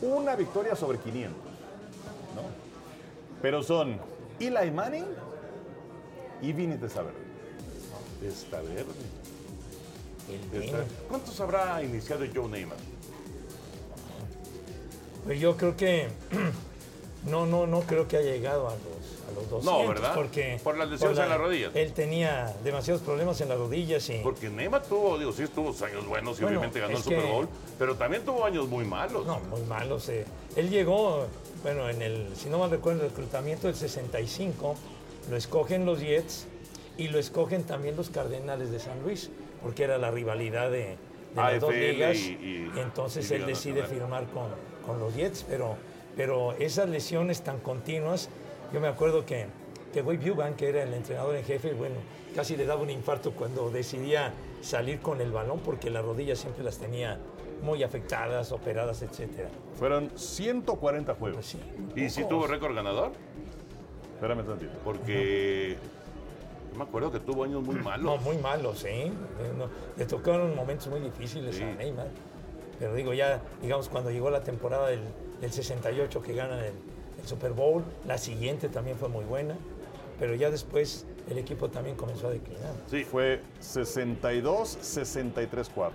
una 0.02 0.36
victoria 0.36 0.76
sobre 0.76 1.00
500. 1.00 1.36
¿no? 2.36 2.42
Pero 3.42 3.64
son 3.64 3.98
Eli 4.40 4.70
Manning 4.72 5.06
y 6.42 6.54
Vinny 6.54 6.78
Testaverde. 6.78 7.18
Está 8.24 8.62
verde. 8.62 8.84
El 10.30 10.64
Está- 10.64 10.78
Vino. 10.78 10.90
¿Cuántos 11.10 11.40
habrá 11.40 11.82
iniciado 11.84 12.24
Joe 12.34 12.48
Neyman? 12.48 12.78
Pues 15.26 15.40
yo 15.40 15.58
creo 15.58 15.76
que 15.76 16.08
no, 17.26 17.46
no, 17.46 17.68
no 17.68 17.82
creo 17.82 18.08
que 18.08 18.18
haya 18.18 18.32
llegado 18.32 18.68
a 18.70 18.72
los, 18.72 18.82
a 19.28 19.32
los 19.36 19.50
200. 19.50 19.66
No, 19.66 19.88
¿verdad? 19.88 20.16
Porque 20.16 20.60
Por 20.64 20.78
las 20.78 20.90
lesiones 20.90 21.18
en 21.20 21.30
las 21.30 21.38
rodillas. 21.38 21.72
Él 21.76 21.92
tenía 21.94 22.56
demasiados 22.64 23.02
problemas 23.02 23.42
en 23.42 23.50
las 23.50 23.58
rodillas 23.58 24.10
y 24.10 24.20
Porque 24.24 24.50
Neyman 24.50 24.82
tuvo, 24.88 25.18
digo, 25.18 25.32
sí 25.34 25.44
tuvo 25.54 25.70
años 25.86 26.06
buenos 26.08 26.40
y 26.40 26.44
Bueno, 26.44 26.60
obviamente 26.60 26.80
ganó 26.80 26.98
el 26.98 27.04
Super 27.04 27.22
que- 27.22 27.30
Bowl, 27.32 27.50
pero 27.78 27.96
también 27.96 28.24
tuvo 28.24 28.46
años 28.46 28.68
muy 28.68 28.86
malos. 28.86 29.26
no, 29.26 29.40
muy 29.42 29.62
malos. 29.64 30.08
eh. 30.10 30.26
Él 30.56 30.70
llegó, 30.70 31.26
bueno, 31.64 31.90
en 31.90 32.02
el, 32.02 32.36
si 32.36 32.50
no 32.50 32.60
mal 32.60 32.70
recuerdo, 32.72 33.04
el 33.04 33.10
reclutamiento 33.10 33.68
del 33.68 33.76
65, 33.76 34.76
lo 35.30 35.36
escogen 35.36 35.86
los 35.86 36.00
Jets 36.00 36.48
y 36.98 37.10
lo 37.10 37.20
escogen 37.20 37.64
también 37.64 37.96
los 37.98 38.10
Cardenales 38.10 38.72
de 38.72 38.80
San 38.80 39.02
Luis, 39.04 39.30
porque 39.62 39.84
era 39.84 39.98
la 39.98 40.10
rivalidad 40.10 40.72
de, 40.72 40.80
de 40.80 40.98
las 41.36 41.60
dos 41.60 41.74
ligas. 41.76 42.16
y- 42.18 42.32
y- 42.32 42.72
entonces 42.80 43.30
y 43.30 43.34
él 43.36 43.46
decide 43.46 43.82
Nacional. 43.82 44.00
firmar 44.24 44.26
con, 44.34 44.46
con 44.88 45.00
los 45.00 45.14
Jets, 45.14 45.46
pero, 45.48 45.76
pero 46.16 46.54
esas 46.54 46.90
lesiones 46.90 47.42
tan 47.42 47.60
continuas, 47.60 48.30
yo 48.74 48.80
me 48.80 48.88
acuerdo 48.88 49.26
que, 49.26 49.46
que 49.94 50.02
Wade 50.02 50.32
Buban, 50.32 50.56
que 50.56 50.70
era 50.70 50.82
el 50.84 50.94
entrenador 50.94 51.36
en 51.36 51.44
jefe, 51.44 51.74
bueno, 51.74 51.96
casi 52.34 52.56
le 52.56 52.66
daba 52.66 52.82
un 52.82 52.90
infarto 52.90 53.32
cuando 53.34 53.70
decidía 53.70 54.34
salir 54.62 55.00
con 55.00 55.22
el 55.22 55.32
balón 55.32 55.60
porque 55.60 55.90
las 55.90 56.04
rodillas 56.04 56.40
siempre 56.40 56.64
las 56.64 56.78
tenía 56.78 57.20
muy 57.62 57.84
afectadas, 57.84 58.52
operadas, 58.52 59.02
etcétera. 59.02 59.50
Fueron 59.78 60.12
140 60.16 61.14
juegos. 61.16 61.46
Sí, 61.46 61.60
¿Y 61.96 62.10
si 62.10 62.24
tuvo 62.26 62.48
récord 62.48 62.74
ganador? 62.76 63.12
Espérame 64.16 64.44
tantito. 64.46 64.72
Porque 64.84 65.78
yo 66.72 66.78
me 66.78 66.84
acuerdo 66.84 67.12
que 67.12 67.20
tuvo 67.20 67.44
años 67.44 67.64
muy 67.64 67.76
malos. 67.76 68.04
No, 68.06 68.18
muy 68.18 68.38
malos, 68.38 68.80
sí. 68.80 68.88
Eh, 68.90 69.12
no, 69.58 69.68
le 69.98 70.06
tocaron 70.06 70.56
momentos 70.56 70.88
muy 70.88 71.00
difíciles 71.00 71.56
Sí. 71.56 71.64
a 71.64 71.74
Neymar. 71.74 72.08
Pero 72.80 72.94
digo, 72.94 73.14
ya, 73.14 73.42
digamos, 73.62 73.90
cuando 73.90 74.12
llegó 74.12 74.30
la 74.30 74.44
temporada 74.44 74.88
del, 74.90 75.02
del 75.42 75.52
68 75.52 76.22
que 76.22 76.34
ganan 76.34 76.60
el, 76.60 76.74
el 77.20 77.28
Super 77.28 77.52
Bowl, 77.54 77.84
la 78.06 78.18
siguiente 78.18 78.70
también 78.70 78.98
fue 78.98 79.10
muy 79.10 79.26
buena. 79.26 79.56
Pero 80.20 80.34
ya 80.36 80.50
después 80.50 81.06
el 81.30 81.38
equipo 81.38 81.70
también 81.70 81.96
comenzó 81.96 82.28
a 82.28 82.32
declinar. 82.32 82.74
Sí, 82.90 83.04
Fue 83.04 83.42
62-63-4. 83.62 85.92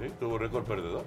sí, 0.00 0.10
tuvo 0.20 0.36
récord 0.38 0.64
perdedor. 0.64 1.04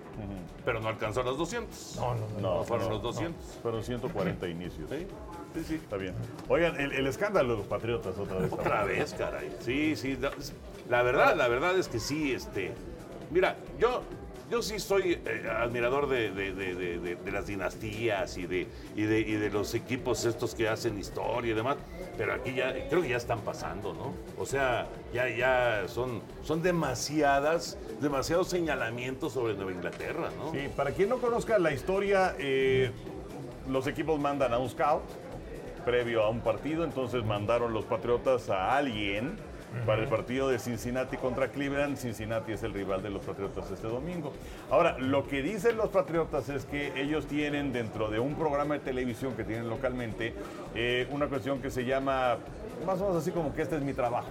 Pero 0.66 0.80
no 0.80 0.88
alcanzó 0.90 1.22
los 1.24 1.38
200. 1.38 1.96
No, 1.98 2.16
no, 2.16 2.28
no. 2.42 2.56
No 2.58 2.64
fueron 2.64 2.90
los 2.90 3.02
200. 3.04 3.44
Fueron 3.62 3.84
140 3.84 4.48
inicios. 4.48 4.90
Sí, 4.90 5.06
sí, 5.54 5.64
sí. 5.64 5.76
Está 5.76 5.98
bien. 5.98 6.16
Oigan, 6.48 6.80
el, 6.80 6.92
el 6.94 7.06
escándalo 7.08 7.52
de 7.54 7.58
los 7.60 7.68
Patriotas 7.68 8.18
otra 8.18 8.40
vez. 8.40 8.52
Otra 8.52 8.84
vez, 8.86 9.14
caray. 9.14 9.56
Sí, 9.60 9.96
sí. 9.96 10.18
La 10.90 11.04
verdad, 11.04 11.36
la 11.36 11.48
verdad 11.48 11.78
es 11.78 11.88
que 11.88 12.00
sí, 12.00 12.34
este. 12.34 12.74
Mira, 13.32 13.56
yo, 13.80 14.04
yo 14.50 14.62
sí 14.62 14.80
soy 14.80 15.14
eh, 15.26 15.48
admirador 15.50 16.08
de, 16.10 16.32
de- 16.32 16.54
de- 16.54 17.00
de- 17.00 17.32
las 17.32 17.46
dinastías 17.48 18.38
y 18.38 18.48
de, 18.48 18.68
y, 18.96 19.02
y 19.04 19.04
de 19.36 19.50
los 19.52 19.74
equipos 19.76 20.26
estos 20.26 20.56
que 20.56 20.68
hacen 20.68 20.98
historia 20.98 21.52
y 21.52 21.56
demás. 21.56 21.78
Pero 22.18 22.34
aquí 22.34 22.54
ya, 22.56 22.74
creo 22.90 23.02
que 23.02 23.10
ya 23.10 23.18
están 23.18 23.42
pasando, 23.42 23.94
¿no? 23.94 24.14
O 24.42 24.46
sea, 24.46 24.88
ya, 25.14 25.30
ya 25.30 25.84
son, 25.88 26.22
son 26.44 26.62
demasiadas, 26.64 27.78
demasiados 28.02 28.48
señalamientos 28.50 29.34
sobre 29.34 29.54
Nueva 29.54 29.72
Inglaterra, 29.72 30.30
¿no? 30.38 30.52
Sí, 30.52 30.68
para 30.76 30.92
quien 30.92 31.10
no 31.10 31.18
conozca 31.20 31.60
la 31.60 31.72
historia, 31.72 32.36
eh, 32.40 32.92
los 33.70 33.86
equipos 33.88 34.20
mandan 34.20 34.52
a 34.54 34.58
un 34.58 34.70
scout 34.70 35.04
previo 35.86 36.24
a 36.24 36.30
un 36.30 36.42
partido, 36.42 36.84
entonces 36.84 37.24
mandaron 37.24 37.72
los 37.74 37.86
Patriotas 37.86 38.50
a 38.50 38.76
alguien 38.76 39.38
para 39.86 40.02
el 40.02 40.08
partido 40.08 40.50
de 40.50 40.60
Cincinnati 40.60 41.18
contra 41.18 41.50
Cleveland. 41.50 41.98
Cincinnati 41.98 42.54
es 42.54 42.64
el 42.64 42.74
rival 42.74 43.02
de 43.02 43.10
los 43.10 43.24
Patriotas 43.24 43.70
este 43.72 43.88
domingo. 43.88 44.34
Ahora, 44.70 44.98
lo 44.98 45.28
que 45.28 45.42
dicen 45.42 45.78
los 45.78 45.90
Patriotas 45.90 46.50
es 46.50 46.66
que 46.66 47.00
ellos 47.00 47.26
tienen 47.28 47.72
dentro 47.72 48.10
de 48.10 48.20
un 48.20 48.36
programa 48.36 48.76
de 48.76 48.80
televisión 48.82 49.34
que 49.34 49.44
tienen 49.44 49.70
localmente 49.70 50.34
eh, 50.76 51.08
una 51.12 51.28
cuestión 51.28 51.62
que 51.62 51.72
se 51.72 51.86
llama 51.86 52.38
más 52.86 53.00
o 53.02 53.06
menos 53.06 53.22
así 53.22 53.32
como 53.32 53.54
que 53.54 53.62
este 53.62 53.76
es 53.76 53.82
mi 53.82 53.94
trabajo. 53.94 54.30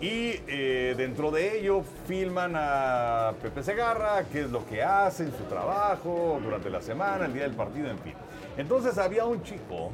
Y 0.00 0.40
eh, 0.46 0.94
dentro 0.96 1.30
de 1.30 1.58
ello 1.58 1.82
filman 2.06 2.52
a 2.56 3.32
Pepe 3.42 3.62
Segarra, 3.62 4.24
qué 4.30 4.42
es 4.42 4.50
lo 4.50 4.64
que 4.66 4.82
hace 4.82 5.24
en 5.24 5.32
su 5.32 5.44
trabajo 5.44 6.40
durante 6.42 6.70
la 6.70 6.80
semana, 6.80 7.26
el 7.26 7.32
día 7.32 7.42
del 7.42 7.54
partido, 7.54 7.90
en 7.90 7.98
fin. 7.98 8.14
Entonces 8.56 8.98
había 8.98 9.24
un 9.24 9.42
chico 9.42 9.90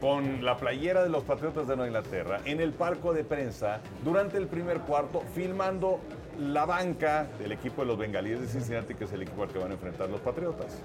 con 0.00 0.44
la 0.44 0.56
playera 0.56 1.02
de 1.02 1.08
los 1.08 1.24
Patriotas 1.24 1.66
de 1.66 1.76
Nueva 1.76 1.88
Inglaterra 1.88 2.40
en 2.44 2.60
el 2.60 2.72
palco 2.72 3.12
de 3.12 3.24
prensa 3.24 3.80
durante 4.04 4.36
el 4.36 4.46
primer 4.46 4.80
cuarto 4.80 5.22
filmando 5.34 6.00
la 6.38 6.66
banca 6.66 7.26
del 7.38 7.52
equipo 7.52 7.82
de 7.82 7.88
los 7.88 7.98
Bengalíes 7.98 8.40
de 8.40 8.46
Cincinnati, 8.46 8.94
que 8.94 9.04
es 9.04 9.12
el 9.12 9.22
equipo 9.22 9.42
al 9.42 9.48
que 9.48 9.58
van 9.58 9.70
a 9.70 9.74
enfrentar 9.74 10.08
los 10.08 10.20
Patriotas. 10.20 10.80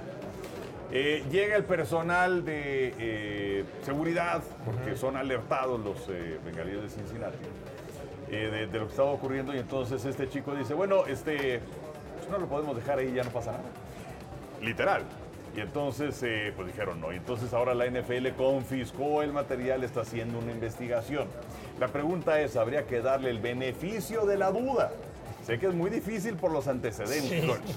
Eh, 0.92 1.24
llega 1.32 1.56
el 1.56 1.64
personal 1.64 2.44
de 2.46 2.94
eh, 3.00 3.66
seguridad, 3.84 4.44
porque 4.66 4.96
son 4.96 5.16
alertados 5.16 5.80
los 5.80 6.08
eh, 6.10 6.40
bengalíes 6.46 6.82
de 6.84 6.90
Cincinnati, 6.90 7.38
de, 8.30 8.68
de 8.68 8.80
lo 8.80 8.86
que 8.86 8.92
estaba 8.92 9.12
ocurriendo, 9.12 9.54
y 9.56 9.60
entonces 9.60 10.04
este 10.06 10.28
chico 10.28 10.56
dice, 10.56 10.74
bueno, 10.74 11.06
este, 11.06 11.62
pues 12.18 12.30
no 12.30 12.38
lo 12.38 12.48
podemos 12.48 12.76
dejar 12.76 13.00
ahí, 13.00 13.12
ya 13.14 13.24
no 13.24 13.30
pasa 13.30 13.52
nada. 13.52 13.64
Literal. 14.62 15.04
Y 15.56 15.60
entonces, 15.60 16.22
eh, 16.24 16.52
pues 16.56 16.68
dijeron 16.68 17.00
no. 17.00 17.14
Y 17.14 17.18
entonces 17.18 17.54
ahora 17.54 17.74
la 17.76 17.86
NFL 17.86 18.30
confiscó 18.36 19.22
el 19.22 19.32
material, 19.34 19.84
está 19.84 20.02
haciendo 20.02 20.40
una 20.40 20.52
investigación. 20.52 21.28
La 21.80 21.88
pregunta 21.88 22.42
es, 22.42 22.56
¿habría 22.56 22.86
que 22.88 23.02
darle 23.02 23.30
el 23.30 23.40
beneficio 23.40 24.26
de 24.26 24.38
la 24.38 24.52
duda? 24.52 24.92
Sé 25.46 25.60
que 25.60 25.68
es 25.68 25.74
muy 25.74 25.90
difícil 25.90 26.36
por 26.36 26.52
los 26.52 26.68
antecedentes. 26.68 27.44
Sí. 27.44 27.74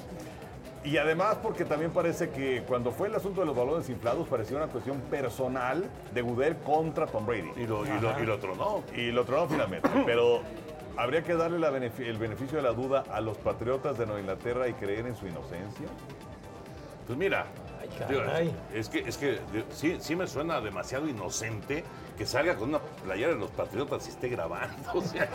Y 0.85 0.99
además 0.99 1.39
porque 1.43 1.65
también 1.65 1.91
parece 1.91 2.31
que 2.31 2.63
cuando 2.63 2.93
fue 2.93 3.09
el 3.09 3.15
asunto 3.17 3.41
de 3.41 3.47
los 3.47 3.57
balones 3.57 3.91
inflados 3.91 4.29
parecía 4.29 4.57
una 4.57 4.69
cuestión 4.69 5.01
personal 5.11 5.85
de 6.15 6.23
Goodell 6.23 6.57
contra 6.59 7.07
Tom 7.07 7.27
Brady. 7.27 7.51
Y 7.57 7.67
lo, 7.67 7.85
y 7.85 8.01
lo, 8.01 8.21
y 8.23 8.25
lo 8.25 8.39
tronó. 8.39 8.85
Y 8.95 9.11
lo 9.11 9.25
tronó 9.25 9.49
finalmente. 9.49 9.89
Pero 10.07 10.43
habría 10.97 11.25
que 11.25 11.35
darle 11.35 11.59
la 11.59 11.69
el 11.77 12.19
beneficio 12.19 12.59
de 12.59 12.63
la 12.63 12.73
duda 12.73 13.03
a 13.11 13.21
los 13.21 13.37
patriotas 13.37 13.99
de 13.99 14.07
Nueva 14.07 14.21
Inglaterra 14.21 14.69
y 14.69 14.75
creer 14.75 15.07
en 15.07 15.17
su 15.17 15.27
inocencia. 15.27 15.89
Pues 17.07 17.19
mira, 17.19 17.47
Ay, 18.01 18.07
Digo, 18.09 18.21
caray. 18.25 18.55
Es 18.75 18.89
que, 18.89 18.99
es 19.01 19.17
que 19.17 19.39
sí, 19.71 19.97
sí 20.01 20.17
me 20.17 20.27
suena 20.27 20.61
demasiado 20.61 21.09
inocente 21.09 21.85
que 22.17 22.25
salga 22.25 22.57
con 22.57 22.71
una 22.71 22.79
playera 22.81 23.35
de 23.35 23.39
los 23.39 23.51
Patriotas 23.51 24.07
y 24.07 24.11
esté 24.11 24.29
grabando. 24.29 24.77
O 24.95 25.03
sea, 25.03 25.29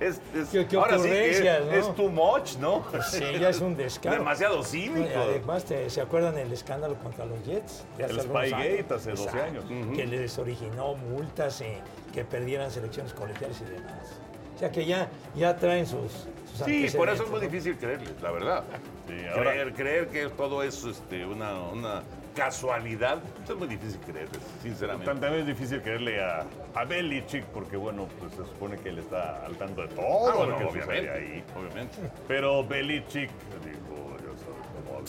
es, 0.00 0.20
es- 0.34 0.48
Qué- 0.50 0.66
qué 0.66 0.76
ahora 0.76 0.98
sí 0.98 1.04
que 1.04 1.10
ocurrencias, 1.10 1.64
¿no? 1.66 1.72
es 1.72 1.94
too 1.96 2.08
much, 2.10 2.56
¿no? 2.58 2.84
Sí, 3.10 3.24
ya 3.40 3.48
es 3.50 3.60
un 3.60 3.76
descaro. 3.76 4.16
Demasiado 4.18 4.56
No, 4.58 4.62
cínico. 4.62 5.18
Además, 5.18 5.64
te- 5.64 5.90
¿se 5.90 6.00
acuerdan 6.00 6.38
el 6.38 6.52
escándalo 6.52 6.94
contra 6.96 7.24
los 7.24 7.44
Jets? 7.44 7.84
de 7.96 8.04
El 8.04 8.20
Spygate 8.20 8.86
hace 8.94 9.10
12 9.12 9.40
años. 9.40 9.64
Que 9.94 10.06
les 10.06 10.38
originó 10.38 10.94
multas 10.94 11.60
y 11.60 12.12
que 12.14 12.24
perdieran 12.24 12.70
selecciones 12.70 13.12
colegiales 13.12 13.60
y 13.60 13.64
demás. 13.72 14.20
O 14.54 14.58
sea 14.58 14.70
que 14.72 14.84
ya, 14.86 15.08
ya 15.36 15.56
traen 15.56 15.86
sus, 15.86 16.26
Sí, 16.64 16.86
por 16.96 17.08
eso 17.08 17.24
es 17.24 17.30
muy 17.30 17.40
difícil 17.40 17.76
creerles, 17.76 18.20
la 18.22 18.30
verdad. 18.30 18.64
Sí, 19.06 19.14
ahora- 19.34 19.50
creer, 19.52 19.72
creer 19.74 20.08
que 20.08 20.28
todo 20.30 20.62
es 20.62 20.84
este, 20.84 21.24
una, 21.26 21.54
una 21.60 22.02
casualidad, 22.34 23.18
es 23.48 23.54
muy 23.56 23.66
difícil 23.68 23.98
creerles, 24.00 24.40
sinceramente. 24.62 25.06
También 25.10 25.34
es 25.34 25.46
difícil 25.46 25.82
creerle 25.82 26.22
a, 26.22 26.44
a 26.74 26.84
Belichick 26.84 27.44
porque, 27.46 27.76
bueno, 27.76 28.06
pues 28.20 28.32
se 28.32 28.38
supone 28.44 28.76
que 28.76 28.90
él 28.90 28.98
está 28.98 29.44
al 29.44 29.56
tanto 29.56 29.82
de 29.82 29.88
todo 29.88 30.30
Ah, 30.30 30.34
bueno, 30.36 30.52
lo 30.52 30.58
que 30.58 30.64
sucede 30.80 30.84
obviamente, 30.84 31.10
ahí. 31.10 31.44
obviamente. 31.56 31.96
Pero 32.28 32.64
Belichick, 32.64 33.30
digo, 33.64 33.97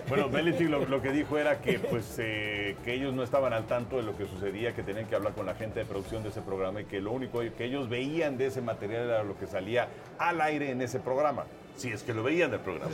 Bueno, 0.08 0.28
Belichick 0.28 0.68
lo, 0.68 0.84
lo 0.86 1.00
que 1.00 1.10
dijo 1.10 1.38
era 1.38 1.60
que, 1.60 1.78
pues, 1.78 2.16
eh, 2.18 2.76
que 2.84 2.94
ellos 2.94 3.14
no 3.14 3.22
estaban 3.22 3.52
al 3.52 3.66
tanto 3.66 3.96
de 3.96 4.02
lo 4.02 4.16
que 4.16 4.26
sucedía, 4.26 4.74
que 4.74 4.82
tenían 4.82 5.06
que 5.06 5.14
hablar 5.14 5.32
con 5.32 5.46
la 5.46 5.54
gente 5.54 5.80
de 5.80 5.86
producción 5.86 6.22
de 6.22 6.30
ese 6.30 6.40
programa 6.40 6.82
y 6.82 6.84
que 6.84 7.00
lo 7.00 7.12
único 7.12 7.40
que 7.56 7.64
ellos 7.64 7.88
veían 7.88 8.36
de 8.36 8.46
ese 8.46 8.60
material 8.60 9.04
era 9.04 9.22
lo 9.22 9.38
que 9.38 9.46
salía 9.46 9.88
al 10.18 10.40
aire 10.40 10.70
en 10.70 10.82
ese 10.82 11.00
programa. 11.00 11.44
Sí, 11.76 11.90
es 11.90 12.02
que 12.02 12.12
lo 12.12 12.22
veían 12.22 12.50
del 12.50 12.60
programa. 12.60 12.92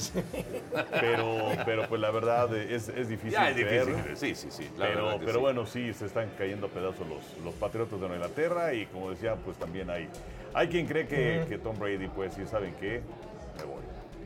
Pero, 1.01 1.51
pero 1.65 1.89
pues 1.89 2.01
la 2.01 2.11
verdad 2.11 2.55
es, 2.57 2.89
es 2.89 3.09
difícil. 3.09 3.33
Ya 3.33 3.51
es 3.51 3.57
difícil, 3.57 3.95
sí, 4.15 4.35
sí, 4.35 4.49
sí. 4.51 4.69
la 4.77 4.87
Pero, 4.87 5.19
pero 5.19 5.33
sí. 5.33 5.39
bueno, 5.39 5.67
sí, 5.67 5.93
se 5.93 6.07
están 6.07 6.29
cayendo 6.39 6.67
a 6.67 6.71
pedazos 6.71 7.07
los, 7.07 7.45
los 7.45 7.55
Patriotas 7.55 7.93
de 7.93 7.99
Nueva 7.99 8.15
Inglaterra 8.15 8.75
y 8.75 8.87
como 8.87 9.11
decía, 9.11 9.35
pues 9.35 9.57
también 9.57 9.91
hay, 9.91 10.09
hay 10.55 10.69
quien 10.69 10.87
cree 10.87 11.07
que, 11.07 11.45
que 11.49 11.59
Tom 11.59 11.79
Brady 11.79 12.09
puede 12.09 12.31
decir, 12.31 12.47
¿saben 12.47 12.75
qué? 12.81 13.03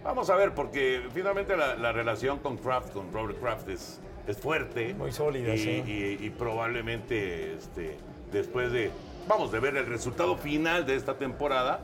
Vamos 0.04 0.28
a 0.30 0.36
ver, 0.36 0.52
porque 0.54 1.02
finalmente 1.14 1.56
la, 1.56 1.76
la 1.76 1.92
relación 1.92 2.38
con 2.38 2.56
Kraft, 2.56 2.92
con 2.92 3.12
Robert 3.12 3.38
Kraft, 3.40 3.68
es, 3.68 4.00
es 4.26 4.36
fuerte. 4.36 4.94
Muy 4.94 5.12
sólida, 5.12 5.54
y, 5.54 5.58
sí. 5.58 5.84
y- 5.86 6.26
y 6.26 6.30
probablemente 6.30 7.54
este, 7.54 7.96
después 8.32 8.72
de, 8.72 8.90
vamos, 9.28 9.52
de 9.52 9.60
ver 9.60 9.76
el 9.76 9.86
resultado 9.86 10.36
final 10.36 10.86
de 10.86 10.96
esta 10.96 11.14
temporada, 11.14 11.80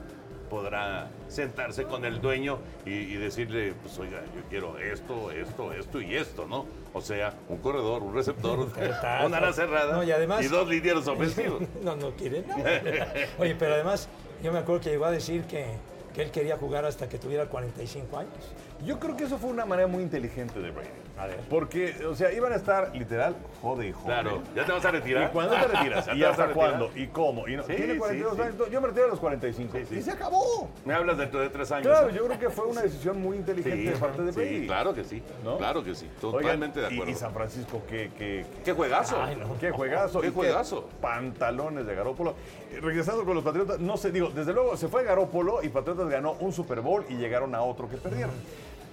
podrá 0.50 1.10
sentarse 1.28 1.84
con 1.84 2.04
el 2.06 2.20
dueño 2.22 2.58
y, 2.86 2.90
y 2.90 3.14
decirle, 3.16 3.74
pues 3.82 3.98
oiga, 3.98 4.22
yo 4.34 4.40
quiero 4.48 4.78
esto, 4.78 5.30
esto, 5.30 5.72
esto 5.74 6.00
y 6.00 6.14
esto, 6.16 6.46
¿no? 6.46 6.64
O 6.94 7.02
sea, 7.02 7.34
un 7.50 7.58
corredor, 7.58 8.02
un 8.02 8.14
receptor, 8.14 8.58
una 9.26 9.36
ala 9.38 9.52
cerrada 9.52 9.94
No, 9.96 10.02
y 10.02 10.10
además- 10.10 10.50
dos 10.50 10.66
linieros 10.68 11.06
ofensivos. 11.06 11.62
No, 11.82 11.94
no 11.96 12.12
quiere 12.12 12.42
nada. 12.46 13.12
Oye, 13.38 13.54
pero 13.56 13.74
además, 13.74 14.08
yo 14.42 14.50
me 14.52 14.58
acuerdo 14.58 14.80
que 14.80 14.90
llegó 14.90 15.04
a 15.04 15.10
decir 15.10 15.42
que, 15.44 15.66
él 16.22 16.30
quería 16.30 16.56
jugar 16.56 16.84
hasta 16.84 17.08
que 17.08 17.18
tuviera 17.18 17.46
45 17.46 18.18
años. 18.18 18.32
Yo 18.84 18.98
creo 19.00 19.16
que 19.16 19.24
eso 19.24 19.38
fue 19.38 19.50
una 19.50 19.66
manera 19.66 19.88
muy 19.88 20.02
inteligente 20.02 20.60
de 20.60 20.70
Brady. 20.70 20.88
A 21.18 21.26
ver. 21.26 21.40
Porque, 21.50 21.96
o 22.06 22.14
sea, 22.14 22.32
iban 22.32 22.52
a 22.52 22.56
estar 22.56 22.94
literal, 22.94 23.34
jode 23.60 23.88
y 23.88 23.92
jode. 23.92 24.04
Claro, 24.06 24.42
ya 24.54 24.64
te 24.64 24.70
vas 24.70 24.84
a 24.84 24.88
¿Y 24.88 24.92
retirar. 24.92 25.32
cuándo 25.32 25.54
te 25.56 25.66
retiras? 25.66 26.06
¿Ya 26.06 26.14
¿Y 26.14 26.22
hasta 26.22 26.52
cuándo? 26.52 26.90
¿Y 26.94 27.08
cómo? 27.08 27.48
Y 27.48 27.56
no- 27.56 27.64
Sí, 27.64 27.74
tiene 27.74 27.94
sí, 27.94 27.98
42 27.98 28.36
sí. 28.36 28.40
años. 28.42 28.70
Yo 28.70 28.80
me 28.80 28.86
retiro 28.86 29.06
a 29.06 29.08
los 29.08 29.18
45. 29.18 29.78
sí. 29.88 29.96
Y 29.96 30.02
se 30.02 30.12
acabó. 30.12 30.70
Me 30.84 30.94
hablas 30.94 31.18
dentro 31.18 31.40
de 31.40 31.48
tres 31.50 31.72
años. 31.72 31.88
Claro, 31.88 32.10
yo 32.10 32.24
creo 32.26 32.38
que 32.38 32.50
fue 32.50 32.66
una 32.66 32.82
decisión 32.82 33.20
muy 33.20 33.36
inteligente 33.36 33.90
de 33.90 33.96
parte 33.96 34.22
de 34.22 34.32
sí, 34.32 34.38
Brady. 34.38 34.66
claro 34.66 34.94
que 34.94 35.02
sí. 35.04 35.22
¿No? 35.42 35.58
Claro 35.58 35.82
que 35.82 35.94
sí. 35.96 36.08
Oigan, 36.22 36.30
Totalmente 36.40 36.80
de 36.80 36.88
y- 36.90 36.94
acuerdo. 36.94 37.12
Y, 37.12 37.14
San 37.16 37.32
Francisco, 37.34 37.82
qué, 37.88 38.12
qué, 38.16 38.46
¡Qué 38.64 38.72
juegazo! 38.72 39.20
Ay, 39.20 39.34
no. 39.34 39.58
Qué 39.58 39.72
juegazo. 39.72 40.20
Qué 40.20 40.28
y 40.28 40.32
juegazo. 40.32 40.88
pantalones 41.00 41.84
de 41.84 41.96
Garópolo. 41.96 42.34
Eh, 42.70 42.78
Regresando 42.80 43.24
con 43.24 43.34
los 43.34 43.42
Patriotas, 43.42 43.80
no 43.80 43.96
sé, 43.96 44.12
digo, 44.12 44.30
desde 44.30 44.52
luego 44.52 44.76
se 44.76 44.86
fue 44.86 45.02
Garópolo 45.02 45.64
y 45.64 45.68
Patriotas 45.68 46.08
ganó 46.08 46.34
un 46.34 46.52
Super 46.52 46.80
Bowl 46.80 47.04
y 47.08 47.14
llegaron 47.16 47.56
a 47.56 47.62
otro 47.62 47.88
que 47.88 47.96
perdieron. 47.96 48.30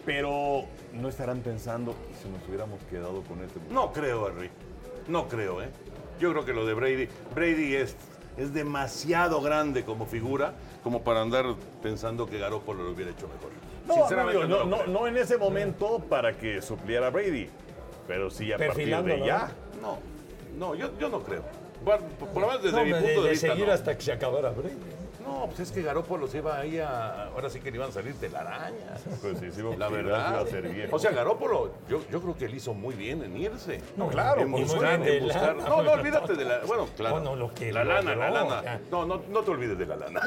Pero 0.05 0.65
no 0.93 1.09
estarán 1.09 1.39
pensando 1.41 1.95
"¿Y 2.12 2.21
si 2.24 2.29
nos 2.29 2.47
hubiéramos 2.47 2.79
quedado 2.83 3.21
con 3.24 3.41
este. 3.43 3.59
No 3.71 3.91
creo, 3.91 4.29
Henry. 4.29 4.50
No 5.07 5.27
creo, 5.27 5.62
¿eh? 5.62 5.69
Yo 6.19 6.31
creo 6.31 6.45
que 6.45 6.53
lo 6.53 6.65
de 6.65 6.74
Brady. 6.74 7.09
Brady 7.33 7.75
es, 7.75 7.95
es 8.38 8.53
demasiado 8.53 9.41
grande 9.41 9.83
como 9.83 10.05
figura 10.05 10.53
como 10.83 11.01
para 11.03 11.21
andar 11.21 11.45
pensando 11.81 12.27
que 12.27 12.37
Garoppolo 12.37 12.83
lo 12.83 12.91
hubiera 12.91 13.11
hecho 13.11 13.27
mejor. 13.27 13.50
No, 13.87 13.96
Sinceramente, 13.96 14.48
no, 14.48 14.63
no, 14.65 14.85
no, 14.87 15.07
en 15.07 15.18
ese 15.18 15.37
momento 15.37 16.00
para 16.00 16.37
que 16.37 16.61
supliera 16.61 17.07
a 17.07 17.09
Brady. 17.09 17.50
Pero 18.07 18.29
sí 18.29 18.51
a 18.53 18.57
partir 18.57 18.96
de 18.96 19.20
ya. 19.25 19.51
No, 19.81 19.98
no, 20.57 20.75
yo, 20.75 20.89
yo 21.00 21.09
no 21.09 21.22
creo. 21.24 21.44
Bueno, 21.83 22.03
por, 22.20 22.41
lo 22.41 22.48
menos 22.48 22.63
desde 22.63 22.77
No, 22.77 22.83
mi 22.83 22.91
de, 22.91 23.00
punto 23.00 23.22
de, 23.22 23.24
de 23.25 23.29
vista. 23.31 23.48
seguir 23.48 23.68
no. 23.68 23.74
hasta 23.74 23.96
que 23.96 24.01
se 24.03 24.11
acabara 24.11 24.50
Brady. 24.51 24.75
No, 25.25 25.46
pues 25.48 25.59
es 25.61 25.72
que 25.72 25.81
Garoppolo 25.81 26.27
se 26.27 26.38
iba 26.38 26.57
ahí 26.57 26.77
a. 26.79 27.25
Ahora 27.29 27.50
sí 27.50 27.59
que 27.59 27.72
le 27.72 27.77
iban 27.77 27.90
a 27.90 27.92
salir 27.92 28.14
telarañas. 28.20 29.01
Pues 29.22 29.40
sí, 29.40 29.51
sí, 29.51 29.61
La 29.77 29.90
verdad. 29.90 30.29
iba 30.31 30.42
a 30.42 30.46
ser 30.46 30.68
viejo. 30.70 30.96
O 30.96 31.00
sea, 31.00 31.11
Garópolo, 31.11 31.72
yo, 31.90 32.00
yo 32.11 32.22
creo 32.22 32.35
que 32.38 32.46
él 32.46 32.53
hizo 32.55 32.74
muy 32.74 32.94
bien 32.96 33.24
en 33.24 33.35
irse. 33.38 33.81
No, 33.98 34.07
claro, 34.07 34.42
en 34.42 34.51
por 34.51 34.61
buscar, 34.61 35.01
en 35.07 35.24
buscar- 35.24 35.55
De 35.57 35.64
No, 35.64 35.81
no, 35.81 35.92
olvídate 35.94 36.33
de 36.35 36.46
la. 36.46 36.59
Bueno, 36.66 36.88
claro. 36.96 37.16
Bueno, 37.16 37.35
lo 37.35 37.53
que 37.53 37.72
la 37.72 37.83
lana, 37.83 38.16
la 38.16 38.29
lana. 38.29 38.79
No, 38.92 39.05
no, 39.05 39.22
no 39.29 39.42
te 39.42 39.51
olvides 39.51 39.77
de 39.77 39.85
la 39.88 39.96
lana. 39.96 40.22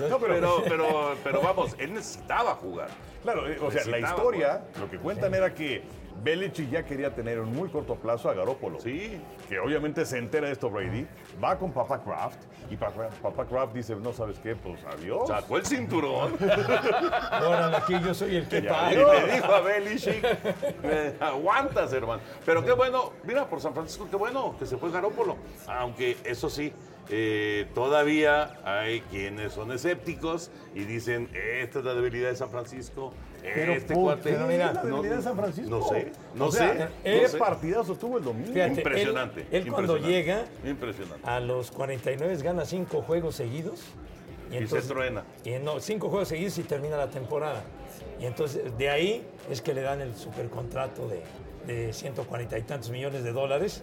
no, 0.00 0.08
No, 0.08 0.18
pero, 0.20 0.62
pero, 0.68 1.14
pero 1.24 1.40
vamos, 1.42 1.74
él 1.78 1.92
necesitaba 1.94 2.54
jugar. 2.54 2.88
Claro, 3.22 3.48
eh, 3.48 3.58
o 3.60 3.70
sea, 3.72 3.84
la 3.86 3.98
historia, 3.98 4.62
lo 4.78 4.88
que 4.88 4.98
cuentan 4.98 5.34
era 5.34 5.52
que 5.52 5.82
Belichick 6.22 6.70
ya 6.70 6.84
quería 6.84 7.12
tener 7.12 7.38
en 7.38 7.52
muy 7.52 7.68
corto 7.68 7.96
plazo 7.96 8.30
a 8.30 8.34
Garópolo. 8.34 8.78
Sí. 8.80 9.20
Que 9.48 9.58
obviamente 9.58 10.06
se 10.06 10.18
entera 10.18 10.46
de 10.46 10.52
esto 10.52 10.70
Brady, 10.70 11.06
va 11.42 11.58
con 11.58 11.72
Papá 11.72 12.00
Kraft 12.02 12.38
y 12.70 12.76
Papá, 12.76 13.08
Papá 13.20 13.44
Kraft 13.46 13.74
dice, 13.74 13.94
no 14.00 14.12
sabes 14.12 14.38
qué, 14.38 14.54
pues 14.56 14.80
adiós. 14.84 15.28
Sacó 15.28 15.56
el 15.58 15.66
cinturón 15.66 16.36
Ahora 17.30 17.78
aquí 17.78 17.94
yo 18.04 18.14
soy 18.14 18.36
el 18.36 18.48
que 18.48 18.62
Ya, 18.62 18.92
y 18.92 18.96
le 18.96 19.34
dijo 19.34 19.52
a 19.52 19.60
Belichick, 19.60 20.24
aguantas, 21.20 21.92
hermano. 21.92 22.22
Pero 22.44 22.64
qué 22.64 22.72
bueno, 22.72 23.12
mira, 23.24 23.48
por 23.48 23.60
San 23.60 23.74
Francisco, 23.74 24.06
qué 24.10 24.16
bueno 24.16 24.56
que 24.58 24.66
se 24.66 24.76
fue 24.76 24.90
Garópolo. 24.90 25.36
Aunque 25.66 26.16
eso 26.24 26.48
sí, 26.50 26.72
eh, 27.08 27.68
todavía 27.74 28.58
hay 28.64 29.00
quienes 29.02 29.52
son 29.52 29.70
escépticos 29.70 30.50
y 30.74 30.80
dicen, 30.80 31.30
esta 31.34 31.78
es 31.78 31.84
la 31.84 31.94
debilidad 31.94 32.30
de 32.30 32.36
San 32.36 32.50
Francisco, 32.50 33.12
Pero, 33.42 33.72
este 33.72 33.94
¿por 33.94 34.02
cuate. 34.04 34.30
qué 34.30 34.38
mira, 34.44 34.72
la 34.72 34.82
debilidad 34.82 35.16
de 35.16 35.22
San 35.22 35.36
Francisco? 35.36 35.70
No 35.70 35.88
sé, 35.88 36.12
no 36.34 36.46
O 36.46 36.52
sea, 36.52 36.72
sé. 36.72 36.88
¿Qué 37.04 37.22
no 37.22 37.28
sé. 37.28 37.38
partidazo 37.38 37.94
tuvo 37.94 38.18
el 38.18 38.24
domingo? 38.24 38.52
Fíjate, 38.52 38.72
Impresionante. 38.74 39.46
Él, 39.50 39.70
cuando 39.70 39.96
impresionante, 39.96 40.08
llega 40.62 40.70
Impresionante. 40.70 41.28
a 41.28 41.40
los 41.40 41.70
49 41.70 42.36
gana 42.42 42.64
cinco 42.64 43.02
juegos 43.02 43.36
seguidos. 43.36 43.80
Y 44.50 44.66
se 44.66 44.80
truena. 44.82 45.24
Y 45.44 45.50
no, 45.62 45.80
cinco 45.80 46.08
juegos 46.08 46.28
seguidos 46.28 46.56
y 46.58 46.62
termina 46.62 46.96
la 46.96 47.08
temporada. 47.08 47.62
Y 48.20 48.26
entonces 48.26 48.76
de 48.78 48.88
ahí 48.90 49.26
es 49.50 49.60
que 49.60 49.74
le 49.74 49.82
dan 49.82 50.00
el 50.00 50.14
supercontrato 50.14 51.08
de, 51.08 51.22
de 51.66 51.92
140 51.92 52.56
y 52.58 52.62
tantos 52.62 52.90
millones 52.90 53.24
de 53.24 53.32
dólares. 53.32 53.82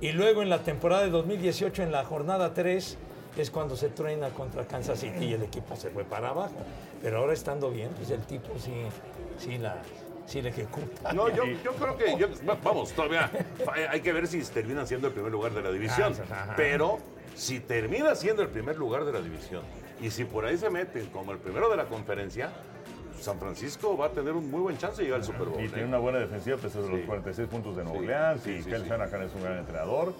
Y 0.00 0.10
luego 0.12 0.42
en 0.42 0.48
la 0.50 0.58
temporada 0.58 1.02
de 1.04 1.10
2018, 1.10 1.84
en 1.84 1.92
la 1.92 2.04
jornada 2.04 2.52
3, 2.54 2.98
es 3.38 3.50
cuando 3.50 3.76
se 3.76 3.88
truena 3.88 4.30
contra 4.30 4.66
Kansas 4.66 4.98
City 4.98 5.26
y 5.26 5.32
el 5.34 5.42
equipo 5.44 5.76
se 5.76 5.90
fue 5.90 6.02
para 6.04 6.30
abajo. 6.30 6.56
Pero 7.02 7.18
ahora 7.18 7.32
estando 7.32 7.70
bien, 7.70 7.90
pues 7.96 8.10
el 8.10 8.20
tipo 8.22 8.48
sí, 8.58 8.72
sí, 9.38 9.58
la, 9.58 9.82
sí 10.26 10.40
la 10.40 10.50
ejecuta. 10.50 11.12
No, 11.12 11.28
yo, 11.28 11.44
yo 11.64 11.72
creo 11.72 11.96
que, 11.96 12.16
yo- 12.16 12.28
vamos, 12.62 12.92
todavía 12.92 13.30
hay 13.90 14.00
que 14.00 14.12
ver 14.12 14.26
si 14.28 14.40
terminan 14.42 14.86
siendo 14.86 15.08
el 15.08 15.12
primer 15.12 15.32
lugar 15.32 15.52
de 15.52 15.62
la 15.62 15.72
división. 15.72 16.14
Ajá. 16.30 16.54
Pero 16.56 16.98
si 17.34 17.58
termina 17.60 18.14
siendo 18.14 18.42
el 18.42 18.48
primer 18.48 18.76
lugar 18.78 19.04
de 19.04 19.12
la 19.12 19.20
división 19.20 19.62
y 20.00 20.10
si 20.10 20.24
por 20.24 20.44
ahí 20.44 20.56
se 20.56 20.70
meten 20.70 21.06
como 21.06 21.32
el 21.32 21.38
primero 21.38 21.68
de 21.68 21.76
la 21.76 21.86
conferencia, 21.86 22.50
San 23.20 23.38
Francisco 23.38 23.96
va 23.96 24.06
a 24.06 24.10
tener 24.10 24.32
un 24.32 24.50
muy 24.50 24.60
buen 24.60 24.78
chance 24.78 24.98
de 24.98 25.04
llegar 25.04 25.20
al 25.20 25.26
Super 25.26 25.46
Bowl. 25.48 25.60
Y 25.60 25.66
¿eh? 25.66 25.70
tiene 25.70 25.88
una 25.88 25.98
buena 25.98 26.18
defensiva, 26.18 26.56
a 26.56 26.60
pesar 26.60 26.82
de 26.82 26.88
los 26.88 27.00
Sí. 27.00 27.06
46 27.06 27.48
puntos 27.48 27.76
de 27.76 27.84
Nueva 27.84 27.98
Sí, 27.98 28.04
Orleans. 28.04 28.42
sí, 28.42 28.50
y 28.50 28.62
sí, 28.62 28.70
sí. 28.70 28.88
Shanahan 28.88 29.22
es 29.22 29.34
un 29.34 29.42
gran 29.42 29.58
entrenador. 29.58 30.14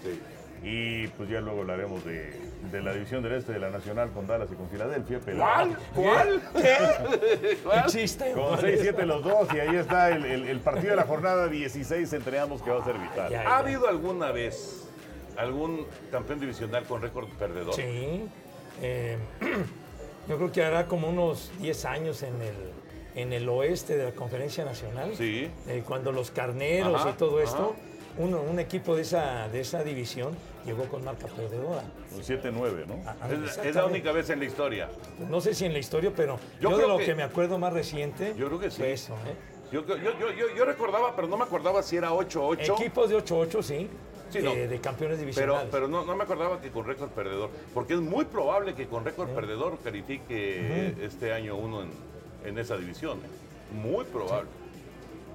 Y 0.64 1.08
pues 1.08 1.28
ya 1.28 1.40
luego 1.40 1.60
hablaremos 1.62 2.04
de, 2.04 2.30
de 2.70 2.82
la 2.82 2.92
división 2.92 3.22
del 3.22 3.32
este 3.32 3.52
de 3.52 3.58
la 3.58 3.70
Nacional 3.70 4.10
con 4.12 4.26
Dallas 4.28 4.48
y 4.52 4.54
con 4.54 4.68
Filadelfia. 4.70 5.20
Pero 5.24 5.38
¿Cuál? 5.38 5.76
¿Cuál? 5.94 6.42
¿Cuál? 7.64 7.78
Existe. 7.84 8.32
Con 8.32 8.58
6-7 8.58 9.04
los 9.04 9.24
dos. 9.24 9.48
Y 9.54 9.58
ahí 9.58 9.76
está 9.76 10.10
el, 10.10 10.24
el- 10.24 10.46
el 10.48 10.60
partido 10.60 10.90
de 10.90 10.96
la 10.96 11.02
jornada 11.04 11.48
16. 11.48 12.12
Entrenamos 12.12 12.62
que 12.62 12.70
va 12.70 12.80
a 12.80 12.84
ser 12.84 12.96
vital. 12.98 13.34
¿Ha 13.34 13.58
habido 13.58 13.88
alguna 13.88 14.30
vez 14.30 14.88
algún 15.36 15.86
campeón 16.12 16.38
divisional 16.40 16.84
con 16.84 17.02
récord 17.02 17.28
perdedor? 17.30 17.74
Sí. 17.74 18.24
eh, 18.82 19.16
yo 20.28 20.36
creo 20.36 20.52
que 20.52 20.62
hará 20.64 20.86
como 20.86 21.08
unos 21.08 21.50
10 21.60 21.84
años 21.86 22.22
en 22.22 22.40
el, 22.40 22.54
en 23.16 23.32
el 23.32 23.48
oeste 23.48 23.96
de 23.96 24.04
la 24.04 24.12
Conferencia 24.12 24.64
Nacional. 24.64 25.12
Sí. 25.16 25.50
eh, 25.66 25.82
cuando 25.84 26.12
los 26.12 26.30
carneros 26.30 27.00
Ajá, 27.00 27.10
y 27.10 27.12
todo 27.14 27.40
esto, 27.40 27.74
ajá. 27.76 27.91
Uno- 28.18 28.40
un 28.42 28.58
equipo 28.58 28.94
de 28.96 29.02
esa, 29.02 29.48
de 29.48 29.60
esa 29.60 29.82
división 29.82 30.36
llegó 30.66 30.84
con 30.84 31.04
marca 31.04 31.26
perdedora. 31.26 31.82
Un 32.14 32.22
7-9, 32.22 32.86
¿no? 32.86 32.96
Ah, 33.06 33.14
Es, 33.30 33.58
es 33.58 33.74
la 33.74 33.86
única 33.86 34.12
vez 34.12 34.30
en 34.30 34.38
la 34.38 34.44
historia. 34.44 34.88
No 35.30 35.40
sé 35.40 35.54
si 35.54 35.64
en 35.64 35.72
la 35.72 35.78
historia, 35.78 36.12
pero 36.14 36.38
Yo 36.60 36.70
yo, 36.70 36.78
de 36.78 36.86
lo 36.88 36.98
que- 36.98 37.06
que, 37.06 37.14
me 37.14 37.22
acuerdo 37.22 37.58
más 37.58 37.72
reciente 37.72 38.34
Yo 38.36 38.46
creo 38.48 38.58
que 38.60 38.70
sí. 38.70 38.78
fue 38.78 38.92
eso. 38.92 39.14
¿eh? 39.14 39.34
Yo, 39.72 39.86
yo, 39.86 39.96
yo, 39.96 40.30
yo, 40.32 40.54
yo 40.54 40.64
recordaba, 40.66 41.16
pero 41.16 41.26
no 41.28 41.36
me 41.38 41.44
acordaba 41.44 41.82
si 41.82 41.96
era 41.96 42.12
8-8. 42.12 42.74
Equipos 42.78 43.08
de 43.08 43.16
8-8, 43.16 43.62
sí. 43.62 43.88
Sí, 44.30 44.38
de, 44.38 44.44
no. 44.44 44.54
de 44.54 44.80
campeones 44.80 45.16
Pero, 45.18 45.20
divisionales. 45.20 45.68
pero 45.70 45.88
no, 45.88 46.04
no 46.06 46.16
me 46.16 46.24
acordaba 46.24 46.58
que 46.60 46.70
con 46.70 46.86
récord 46.86 47.10
perdedor. 47.10 47.50
Porque 47.74 47.94
es 47.94 48.00
muy 48.00 48.24
probable 48.24 48.74
que 48.74 48.86
con 48.86 49.04
récord 49.04 49.28
perdedor 49.30 49.78
califique 49.84 50.94
este 51.02 51.32
año 51.34 51.56
uno 51.56 51.82
en, 51.82 51.90
en 52.44 52.58
esa 52.58 52.76
división. 52.78 53.18
¿eh? 53.18 53.74
Muy 53.74 54.04
probable. 54.06 54.48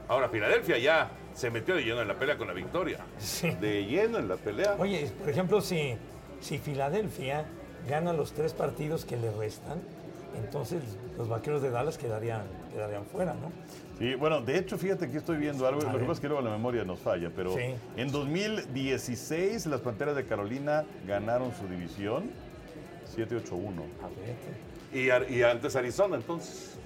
Ahora, 0.07 0.29
Filadelfia 0.29 0.77
ya 0.79 1.09
se 1.37 1.51
metió 1.51 1.75
de 1.75 1.83
lleno 1.83 2.01
en 2.01 2.07
la 2.07 2.15
pelea 2.15 2.35
con 2.35 2.47
la 2.47 2.53
victoria. 2.53 2.97
Sí. 3.19 3.51
De 3.61 3.85
lleno 3.85 4.17
en 4.17 4.27
la 4.27 4.37
pelea. 4.37 4.75
Oye, 4.79 5.07
por 5.19 5.29
ejemplo, 5.29 5.61
si, 5.61 5.95
si 6.41 6.57
Filadelfia 6.57 7.45
gana 7.87 8.11
los 8.11 8.33
tres 8.33 8.53
partidos 8.53 9.05
que 9.05 9.17
le 9.17 9.29
restan, 9.31 9.79
entonces 10.35 10.81
los 11.15 11.29
vaqueros 11.29 11.61
de 11.61 11.69
Dallas 11.69 11.99
quedarían, 11.99 12.41
quedarían 12.73 13.05
fuera, 13.05 13.35
¿no? 13.35 13.51
Sí, 13.99 14.15
bueno, 14.15 14.41
de 14.41 14.57
hecho, 14.57 14.79
fíjate 14.79 15.11
que 15.11 15.17
estoy 15.19 15.37
viendo 15.37 15.67
algo, 15.67 15.81
A 15.87 15.93
lo 15.93 15.99
que 15.99 16.05
pasa 16.05 16.13
es 16.13 16.19
que 16.21 16.27
luego 16.27 16.41
la 16.41 16.49
memoria 16.51 16.83
nos 16.83 16.99
falla, 16.99 17.29
pero 17.35 17.53
Sí. 17.55 17.75
en 17.97 18.11
2016 18.11 19.67
las 19.67 19.81
Panteras 19.81 20.15
de 20.15 20.25
Carolina 20.25 20.85
ganaron 21.05 21.53
su 21.53 21.67
división 21.67 22.31
7-8-1. 23.15 23.83
A 24.01 24.09
ver, 24.09 25.29
Y, 25.29 25.35
y 25.35 25.43
antes 25.43 25.75
Arizona, 25.75 26.15
entonces. 26.15 26.76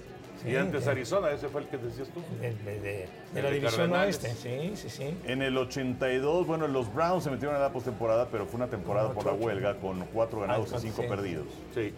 Y 0.46 0.56
antes. 0.56 0.86
Arizona, 0.86 1.30
ese 1.30 1.48
fue 1.48 1.62
el 1.62 1.68
que 1.68 1.78
decías 1.78 2.08
tú. 2.08 2.20
de, 2.40 2.52
de- 2.54 2.80
de- 2.80 3.08
de 3.34 3.42
la 3.42 3.48
de 3.48 3.54
división 3.54 3.90
Cardenales. 3.90 4.22
oeste, 4.24 4.34
sí, 4.34 4.76
sí, 4.76 4.90
sí. 4.90 5.14
En 5.26 5.42
el 5.42 5.56
82, 5.56 6.46
bueno, 6.46 6.66
los 6.68 6.92
Browns 6.92 7.24
se 7.24 7.30
metieron 7.30 7.56
a 7.56 7.60
la 7.60 7.72
postemporada, 7.72 8.28
pero 8.30 8.46
fue 8.46 8.56
una 8.58 8.68
temporada 8.68 9.08
No, 9.08 9.14
por 9.14 9.26
la 9.26 9.32
ocho. 9.32 9.44
huelga 9.44 9.76
con 9.76 10.00
cuatro 10.12 10.40
ganados 10.40 10.72
Ah, 10.72 10.76
y 10.78 10.80
cinco 10.80 11.02
sí. 11.02 11.08
perdidos. 11.08 11.46
Sí. 11.74 11.94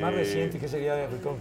Más 0.00 0.12
Eh, 0.12 0.16
reciente, 0.16 0.58
que 0.58 0.66
sería 0.66 0.96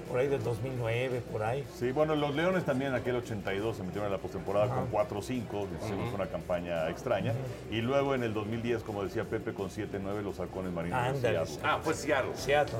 por 0.07 0.19
ahí 0.19 0.27
del 0.27 0.43
2009, 0.43 1.23
por 1.31 1.41
ahí. 1.41 1.63
Sí, 1.75 1.91
bueno, 1.91 2.15
los 2.15 2.35
Leones 2.35 2.63
también 2.63 2.91
en 2.91 2.97
aquel 3.01 3.15
82 3.15 3.77
se 3.77 3.81
metieron 3.83 4.07
a 4.07 4.11
la 4.11 4.19
postemporada 4.19 4.67
con 4.67 4.91
4-5, 4.91 5.65
hicimos 5.83 6.13
una 6.13 6.27
campaña 6.27 6.87
extraña. 6.91 7.33
Y 7.71 7.81
luego 7.81 8.13
en 8.13 8.21
el 8.21 8.31
2010, 8.35 8.83
como 8.83 9.03
decía 9.03 9.23
Pepe, 9.23 9.53
con 9.55 9.71
7-9 9.71 10.21
los 10.21 10.39
halcones 10.39 10.71
marinos 10.71 11.19
de. 11.19 11.29
Seattle. 11.31 11.55
Ah, 11.63 11.79
fue 11.81 11.95
Seattle. 11.95 12.35
Seattle, 12.35 12.75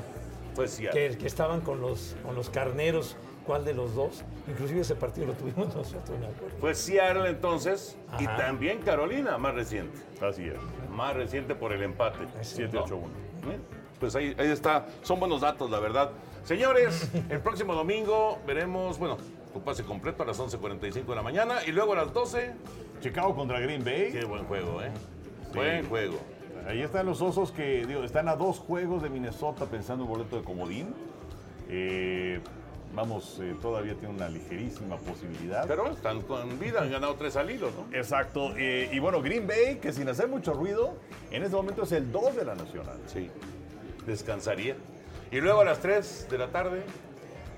Fue 0.55 0.67
Seattle. 0.67 1.09
que, 1.11 1.17
que 1.17 1.27
estaban 1.27 1.61
con 1.61 1.81
los, 1.81 2.15
con 2.23 2.35
los 2.35 2.49
carneros, 2.49 3.15
¿cuál 3.45 3.65
de 3.65 3.73
los 3.73 3.95
dos? 3.95 4.23
Inclusive 4.47 4.81
ese 4.81 4.95
partido 4.95 5.27
lo 5.27 5.33
tuvimos 5.33 5.67
nosotros, 5.75 6.19
me 6.19 6.27
acuerdo. 6.27 6.57
Fue 6.59 6.75
Seattle 6.75 7.29
entonces. 7.29 7.97
Y 8.19 8.25
también 8.25 8.79
Carolina, 8.79 9.37
más 9.37 9.55
reciente. 9.55 9.99
Así 10.21 10.43
es, 10.47 10.55
Más 10.89 11.15
reciente 11.15 11.55
por 11.55 11.73
el 11.73 11.83
empate. 11.83 12.19
7-8-1. 12.41 12.97
¿Eh? 12.97 13.59
Pues 13.99 14.15
ahí, 14.15 14.35
ahí 14.37 14.49
está. 14.49 14.85
Son 15.01 15.19
buenos 15.19 15.41
datos, 15.41 15.69
la 15.69 15.79
verdad. 15.79 16.11
Señores, 16.43 17.09
el 17.29 17.39
próximo 17.39 17.73
domingo 17.73 18.39
veremos, 18.45 18.99
bueno, 18.99 19.17
tu 19.53 19.61
pase 19.61 19.83
completo 19.83 20.23
a 20.23 20.25
las 20.25 20.39
11.45 20.39 21.05
de 21.05 21.15
la 21.15 21.21
mañana 21.21 21.59
y 21.65 21.71
luego 21.71 21.93
a 21.93 21.97
las 21.97 22.13
12. 22.13 22.53
Chicago 23.01 23.35
contra 23.35 23.59
Green 23.59 23.83
Bay. 23.83 24.11
Qué 24.11 24.25
buen 24.25 24.45
juego, 24.45 24.81
¿eh? 24.81 24.91
Buen 25.53 25.87
juego. 25.87 26.17
Ahí 26.67 26.81
están 26.81 27.05
los 27.05 27.21
osos 27.21 27.51
que 27.51 27.85
digo, 27.85 28.03
están 28.03 28.27
a 28.29 28.35
dos 28.35 28.59
juegos 28.59 29.03
de 29.03 29.09
Minnesota 29.09 29.65
pensando 29.65 30.05
en 30.05 30.09
boleto 30.09 30.37
de 30.37 30.43
comodín. 30.43 30.93
Eh, 31.69 32.39
vamos, 32.95 33.39
eh, 33.41 33.55
todavía 33.61 33.95
tiene 33.95 34.13
una 34.15 34.29
ligerísima 34.29 34.95
posibilidad. 34.97 35.65
Pero 35.67 35.87
están 35.91 36.21
con 36.21 36.57
vida, 36.59 36.81
han 36.81 36.91
ganado 36.91 37.15
tres 37.15 37.35
al 37.35 37.49
hilo, 37.51 37.69
¿no? 37.71 37.95
Exacto. 37.97 38.53
eh, 38.57 38.89
y 38.93 38.99
bueno, 38.99 39.21
Green 39.21 39.45
Bay, 39.47 39.77
que 39.81 39.91
sin 39.91 40.07
hacer 40.07 40.27
mucho 40.27 40.53
ruido, 40.53 40.93
en 41.31 41.43
este 41.43 41.55
momento 41.55 41.83
es 41.83 41.91
el 41.91 42.11
2 42.11 42.35
de 42.37 42.45
la 42.45 42.55
Nacional. 42.55 42.97
Sí. 43.07 43.29
Descansaría. 44.05 44.75
Y 45.31 45.41
luego 45.41 45.61
a 45.61 45.65
las 45.65 45.79
3 45.79 46.27
de 46.29 46.37
la 46.37 46.47
tarde. 46.47 46.83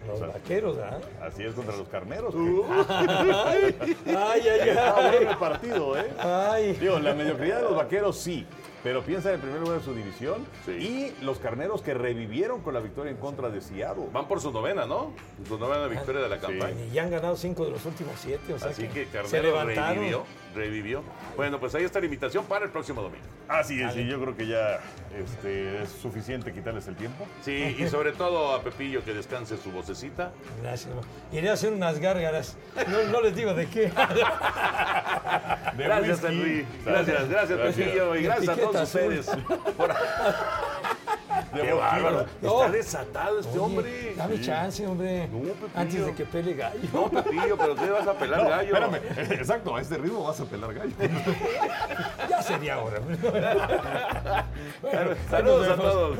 Los 0.08 0.20
vaqueros, 0.20 0.78
¿verdad? 0.78 1.02
Así 1.22 1.44
es 1.44 1.54
contra 1.56 1.76
los 1.76 1.88
carneros. 1.89 2.32
que- 2.34 2.39
Uh. 2.39 2.63
Ay, 2.89 3.76
ay, 4.08 4.70
Está 4.70 4.94
bueno 4.94 5.18
ay. 5.20 5.28
el 5.32 5.38
partido, 5.38 5.98
¿eh? 6.00 6.06
Ay. 6.20 6.74
Digo, 6.80 7.00
la 7.00 7.13
mediocridad 7.15 7.58
de 7.58 7.63
los 7.63 7.76
vaqueros 7.76 8.15
sí, 8.18 8.46
pero 8.86 9.02
piensa 9.02 9.30
en 9.30 9.36
el 9.36 9.41
primer 9.41 9.62
lugar 9.62 9.80
de 9.80 9.84
su 9.84 9.95
división 9.95 10.45
Sí. 10.63 10.71
y 11.19 11.24
los 11.26 11.39
carneros 11.39 11.82
que 11.82 11.95
revivieron 11.95 12.62
con 12.62 12.76
la 12.76 12.80
victoria 12.80 13.10
en 13.12 13.17
contra 13.17 13.50
de 13.50 13.60
Seattle. 13.60 14.06
Van 14.13 14.28
por 14.28 14.39
su 14.39 14.52
novena, 14.52 14.86
¿no? 14.86 15.12
Su 15.48 15.58
novena 15.58 15.88
victoria 15.88 16.21
de 16.21 16.30
la 16.30 16.38
campaña. 16.38 16.80
Y 16.88 16.91
ya 16.93 17.02
han 17.02 17.10
ganado 17.10 17.36
cinco 17.36 17.65
de 17.65 17.71
los 17.71 17.84
últimos 17.84 18.13
siete, 18.19 18.54
o 18.54 18.60
sea 18.60 18.69
Así 18.69 18.88
que 18.88 19.06
se 19.06 19.12
Carnero 19.12 19.41
levantaron. 19.41 19.95
revivió, 19.95 20.24
revivió. 20.54 21.04
Bueno, 21.36 21.60
pues 21.60 21.74
ahí 21.74 21.84
está 21.84 21.98
la 22.00 22.06
invitación 22.06 22.45
para 22.45 22.65
el 22.65 22.69
próximo 22.71 23.02
domingo. 23.02 23.26
Así 23.48 23.82
es, 23.82 23.95
y 23.98 24.06
yo 24.06 24.21
creo 24.21 24.38
que 24.38 24.45
ya 24.45 24.80
este, 25.17 25.82
es 25.82 25.89
suficiente 25.89 26.54
quitarles 26.54 26.88
el 26.88 26.95
tiempo. 26.95 27.26
Sí, 27.41 27.76
y 27.80 27.88
sobre 27.88 28.12
todo 28.12 28.54
a 28.54 28.62
Pepillo 28.62 29.04
que 29.04 29.15
descanse 29.15 29.58
su 29.58 29.71
vocecita. 29.71 30.32
Gracias. 30.62 30.93
Iré 31.32 31.50
a 31.50 31.54
hacer 31.54 31.74
unas 31.74 31.98
gárgaras. 32.00 32.56
No, 32.88 33.04
no 33.12 33.21
les 33.21 33.36
digo 33.36 33.56
de 33.56 33.65
qué. 33.67 33.91
Gracias. 35.78 36.23
Luis. 36.34 36.65
Gracias, 36.86 37.30
gracias, 37.30 37.60
Pepillo. 37.60 38.15
Y 38.15 38.23
gracias 38.23 38.49
a 38.49 38.62
todos 38.62 38.82
ustedes. 38.84 39.25
Por- 39.78 39.93
De 41.54 41.62
Qué 41.62 41.73
bárbaro. 41.73 42.25
No. 42.41 42.49
Está 42.63 42.71
desatado 42.71 43.39
este 43.39 43.51
Oye, 43.51 43.60
hombre. 43.60 44.13
Dame 44.15 44.41
chance, 44.41 44.86
hombre. 44.86 45.28
No, 45.28 45.39
Pepillo. 45.39 45.69
Antes 45.75 46.06
de 46.06 46.13
que 46.13 46.25
pele 46.25 46.54
gallo. 46.54 46.80
No, 46.93 47.10
Pepillo, 47.10 47.58
pero 47.58 47.75
¿qué 47.75 47.89
vas 47.89 48.08
a 48.08 48.13
pelar 48.13 48.43
No, 48.43 48.49
gallo? 48.49 48.73
espérame, 48.75 48.95
exacto, 49.39 49.75
a 49.75 49.82
este 49.82 49.97
ritmo 49.97 50.23
vas 50.23 50.39
a 50.39 50.45
pelar 50.45 50.73
gallo. 50.73 50.91
Ya 52.30 52.41
sería 52.41 52.80
hora. 52.80 52.99
Bueno, 54.82 55.12
Saludos 55.30 55.69
a 55.69 55.75
todos. 55.75 56.19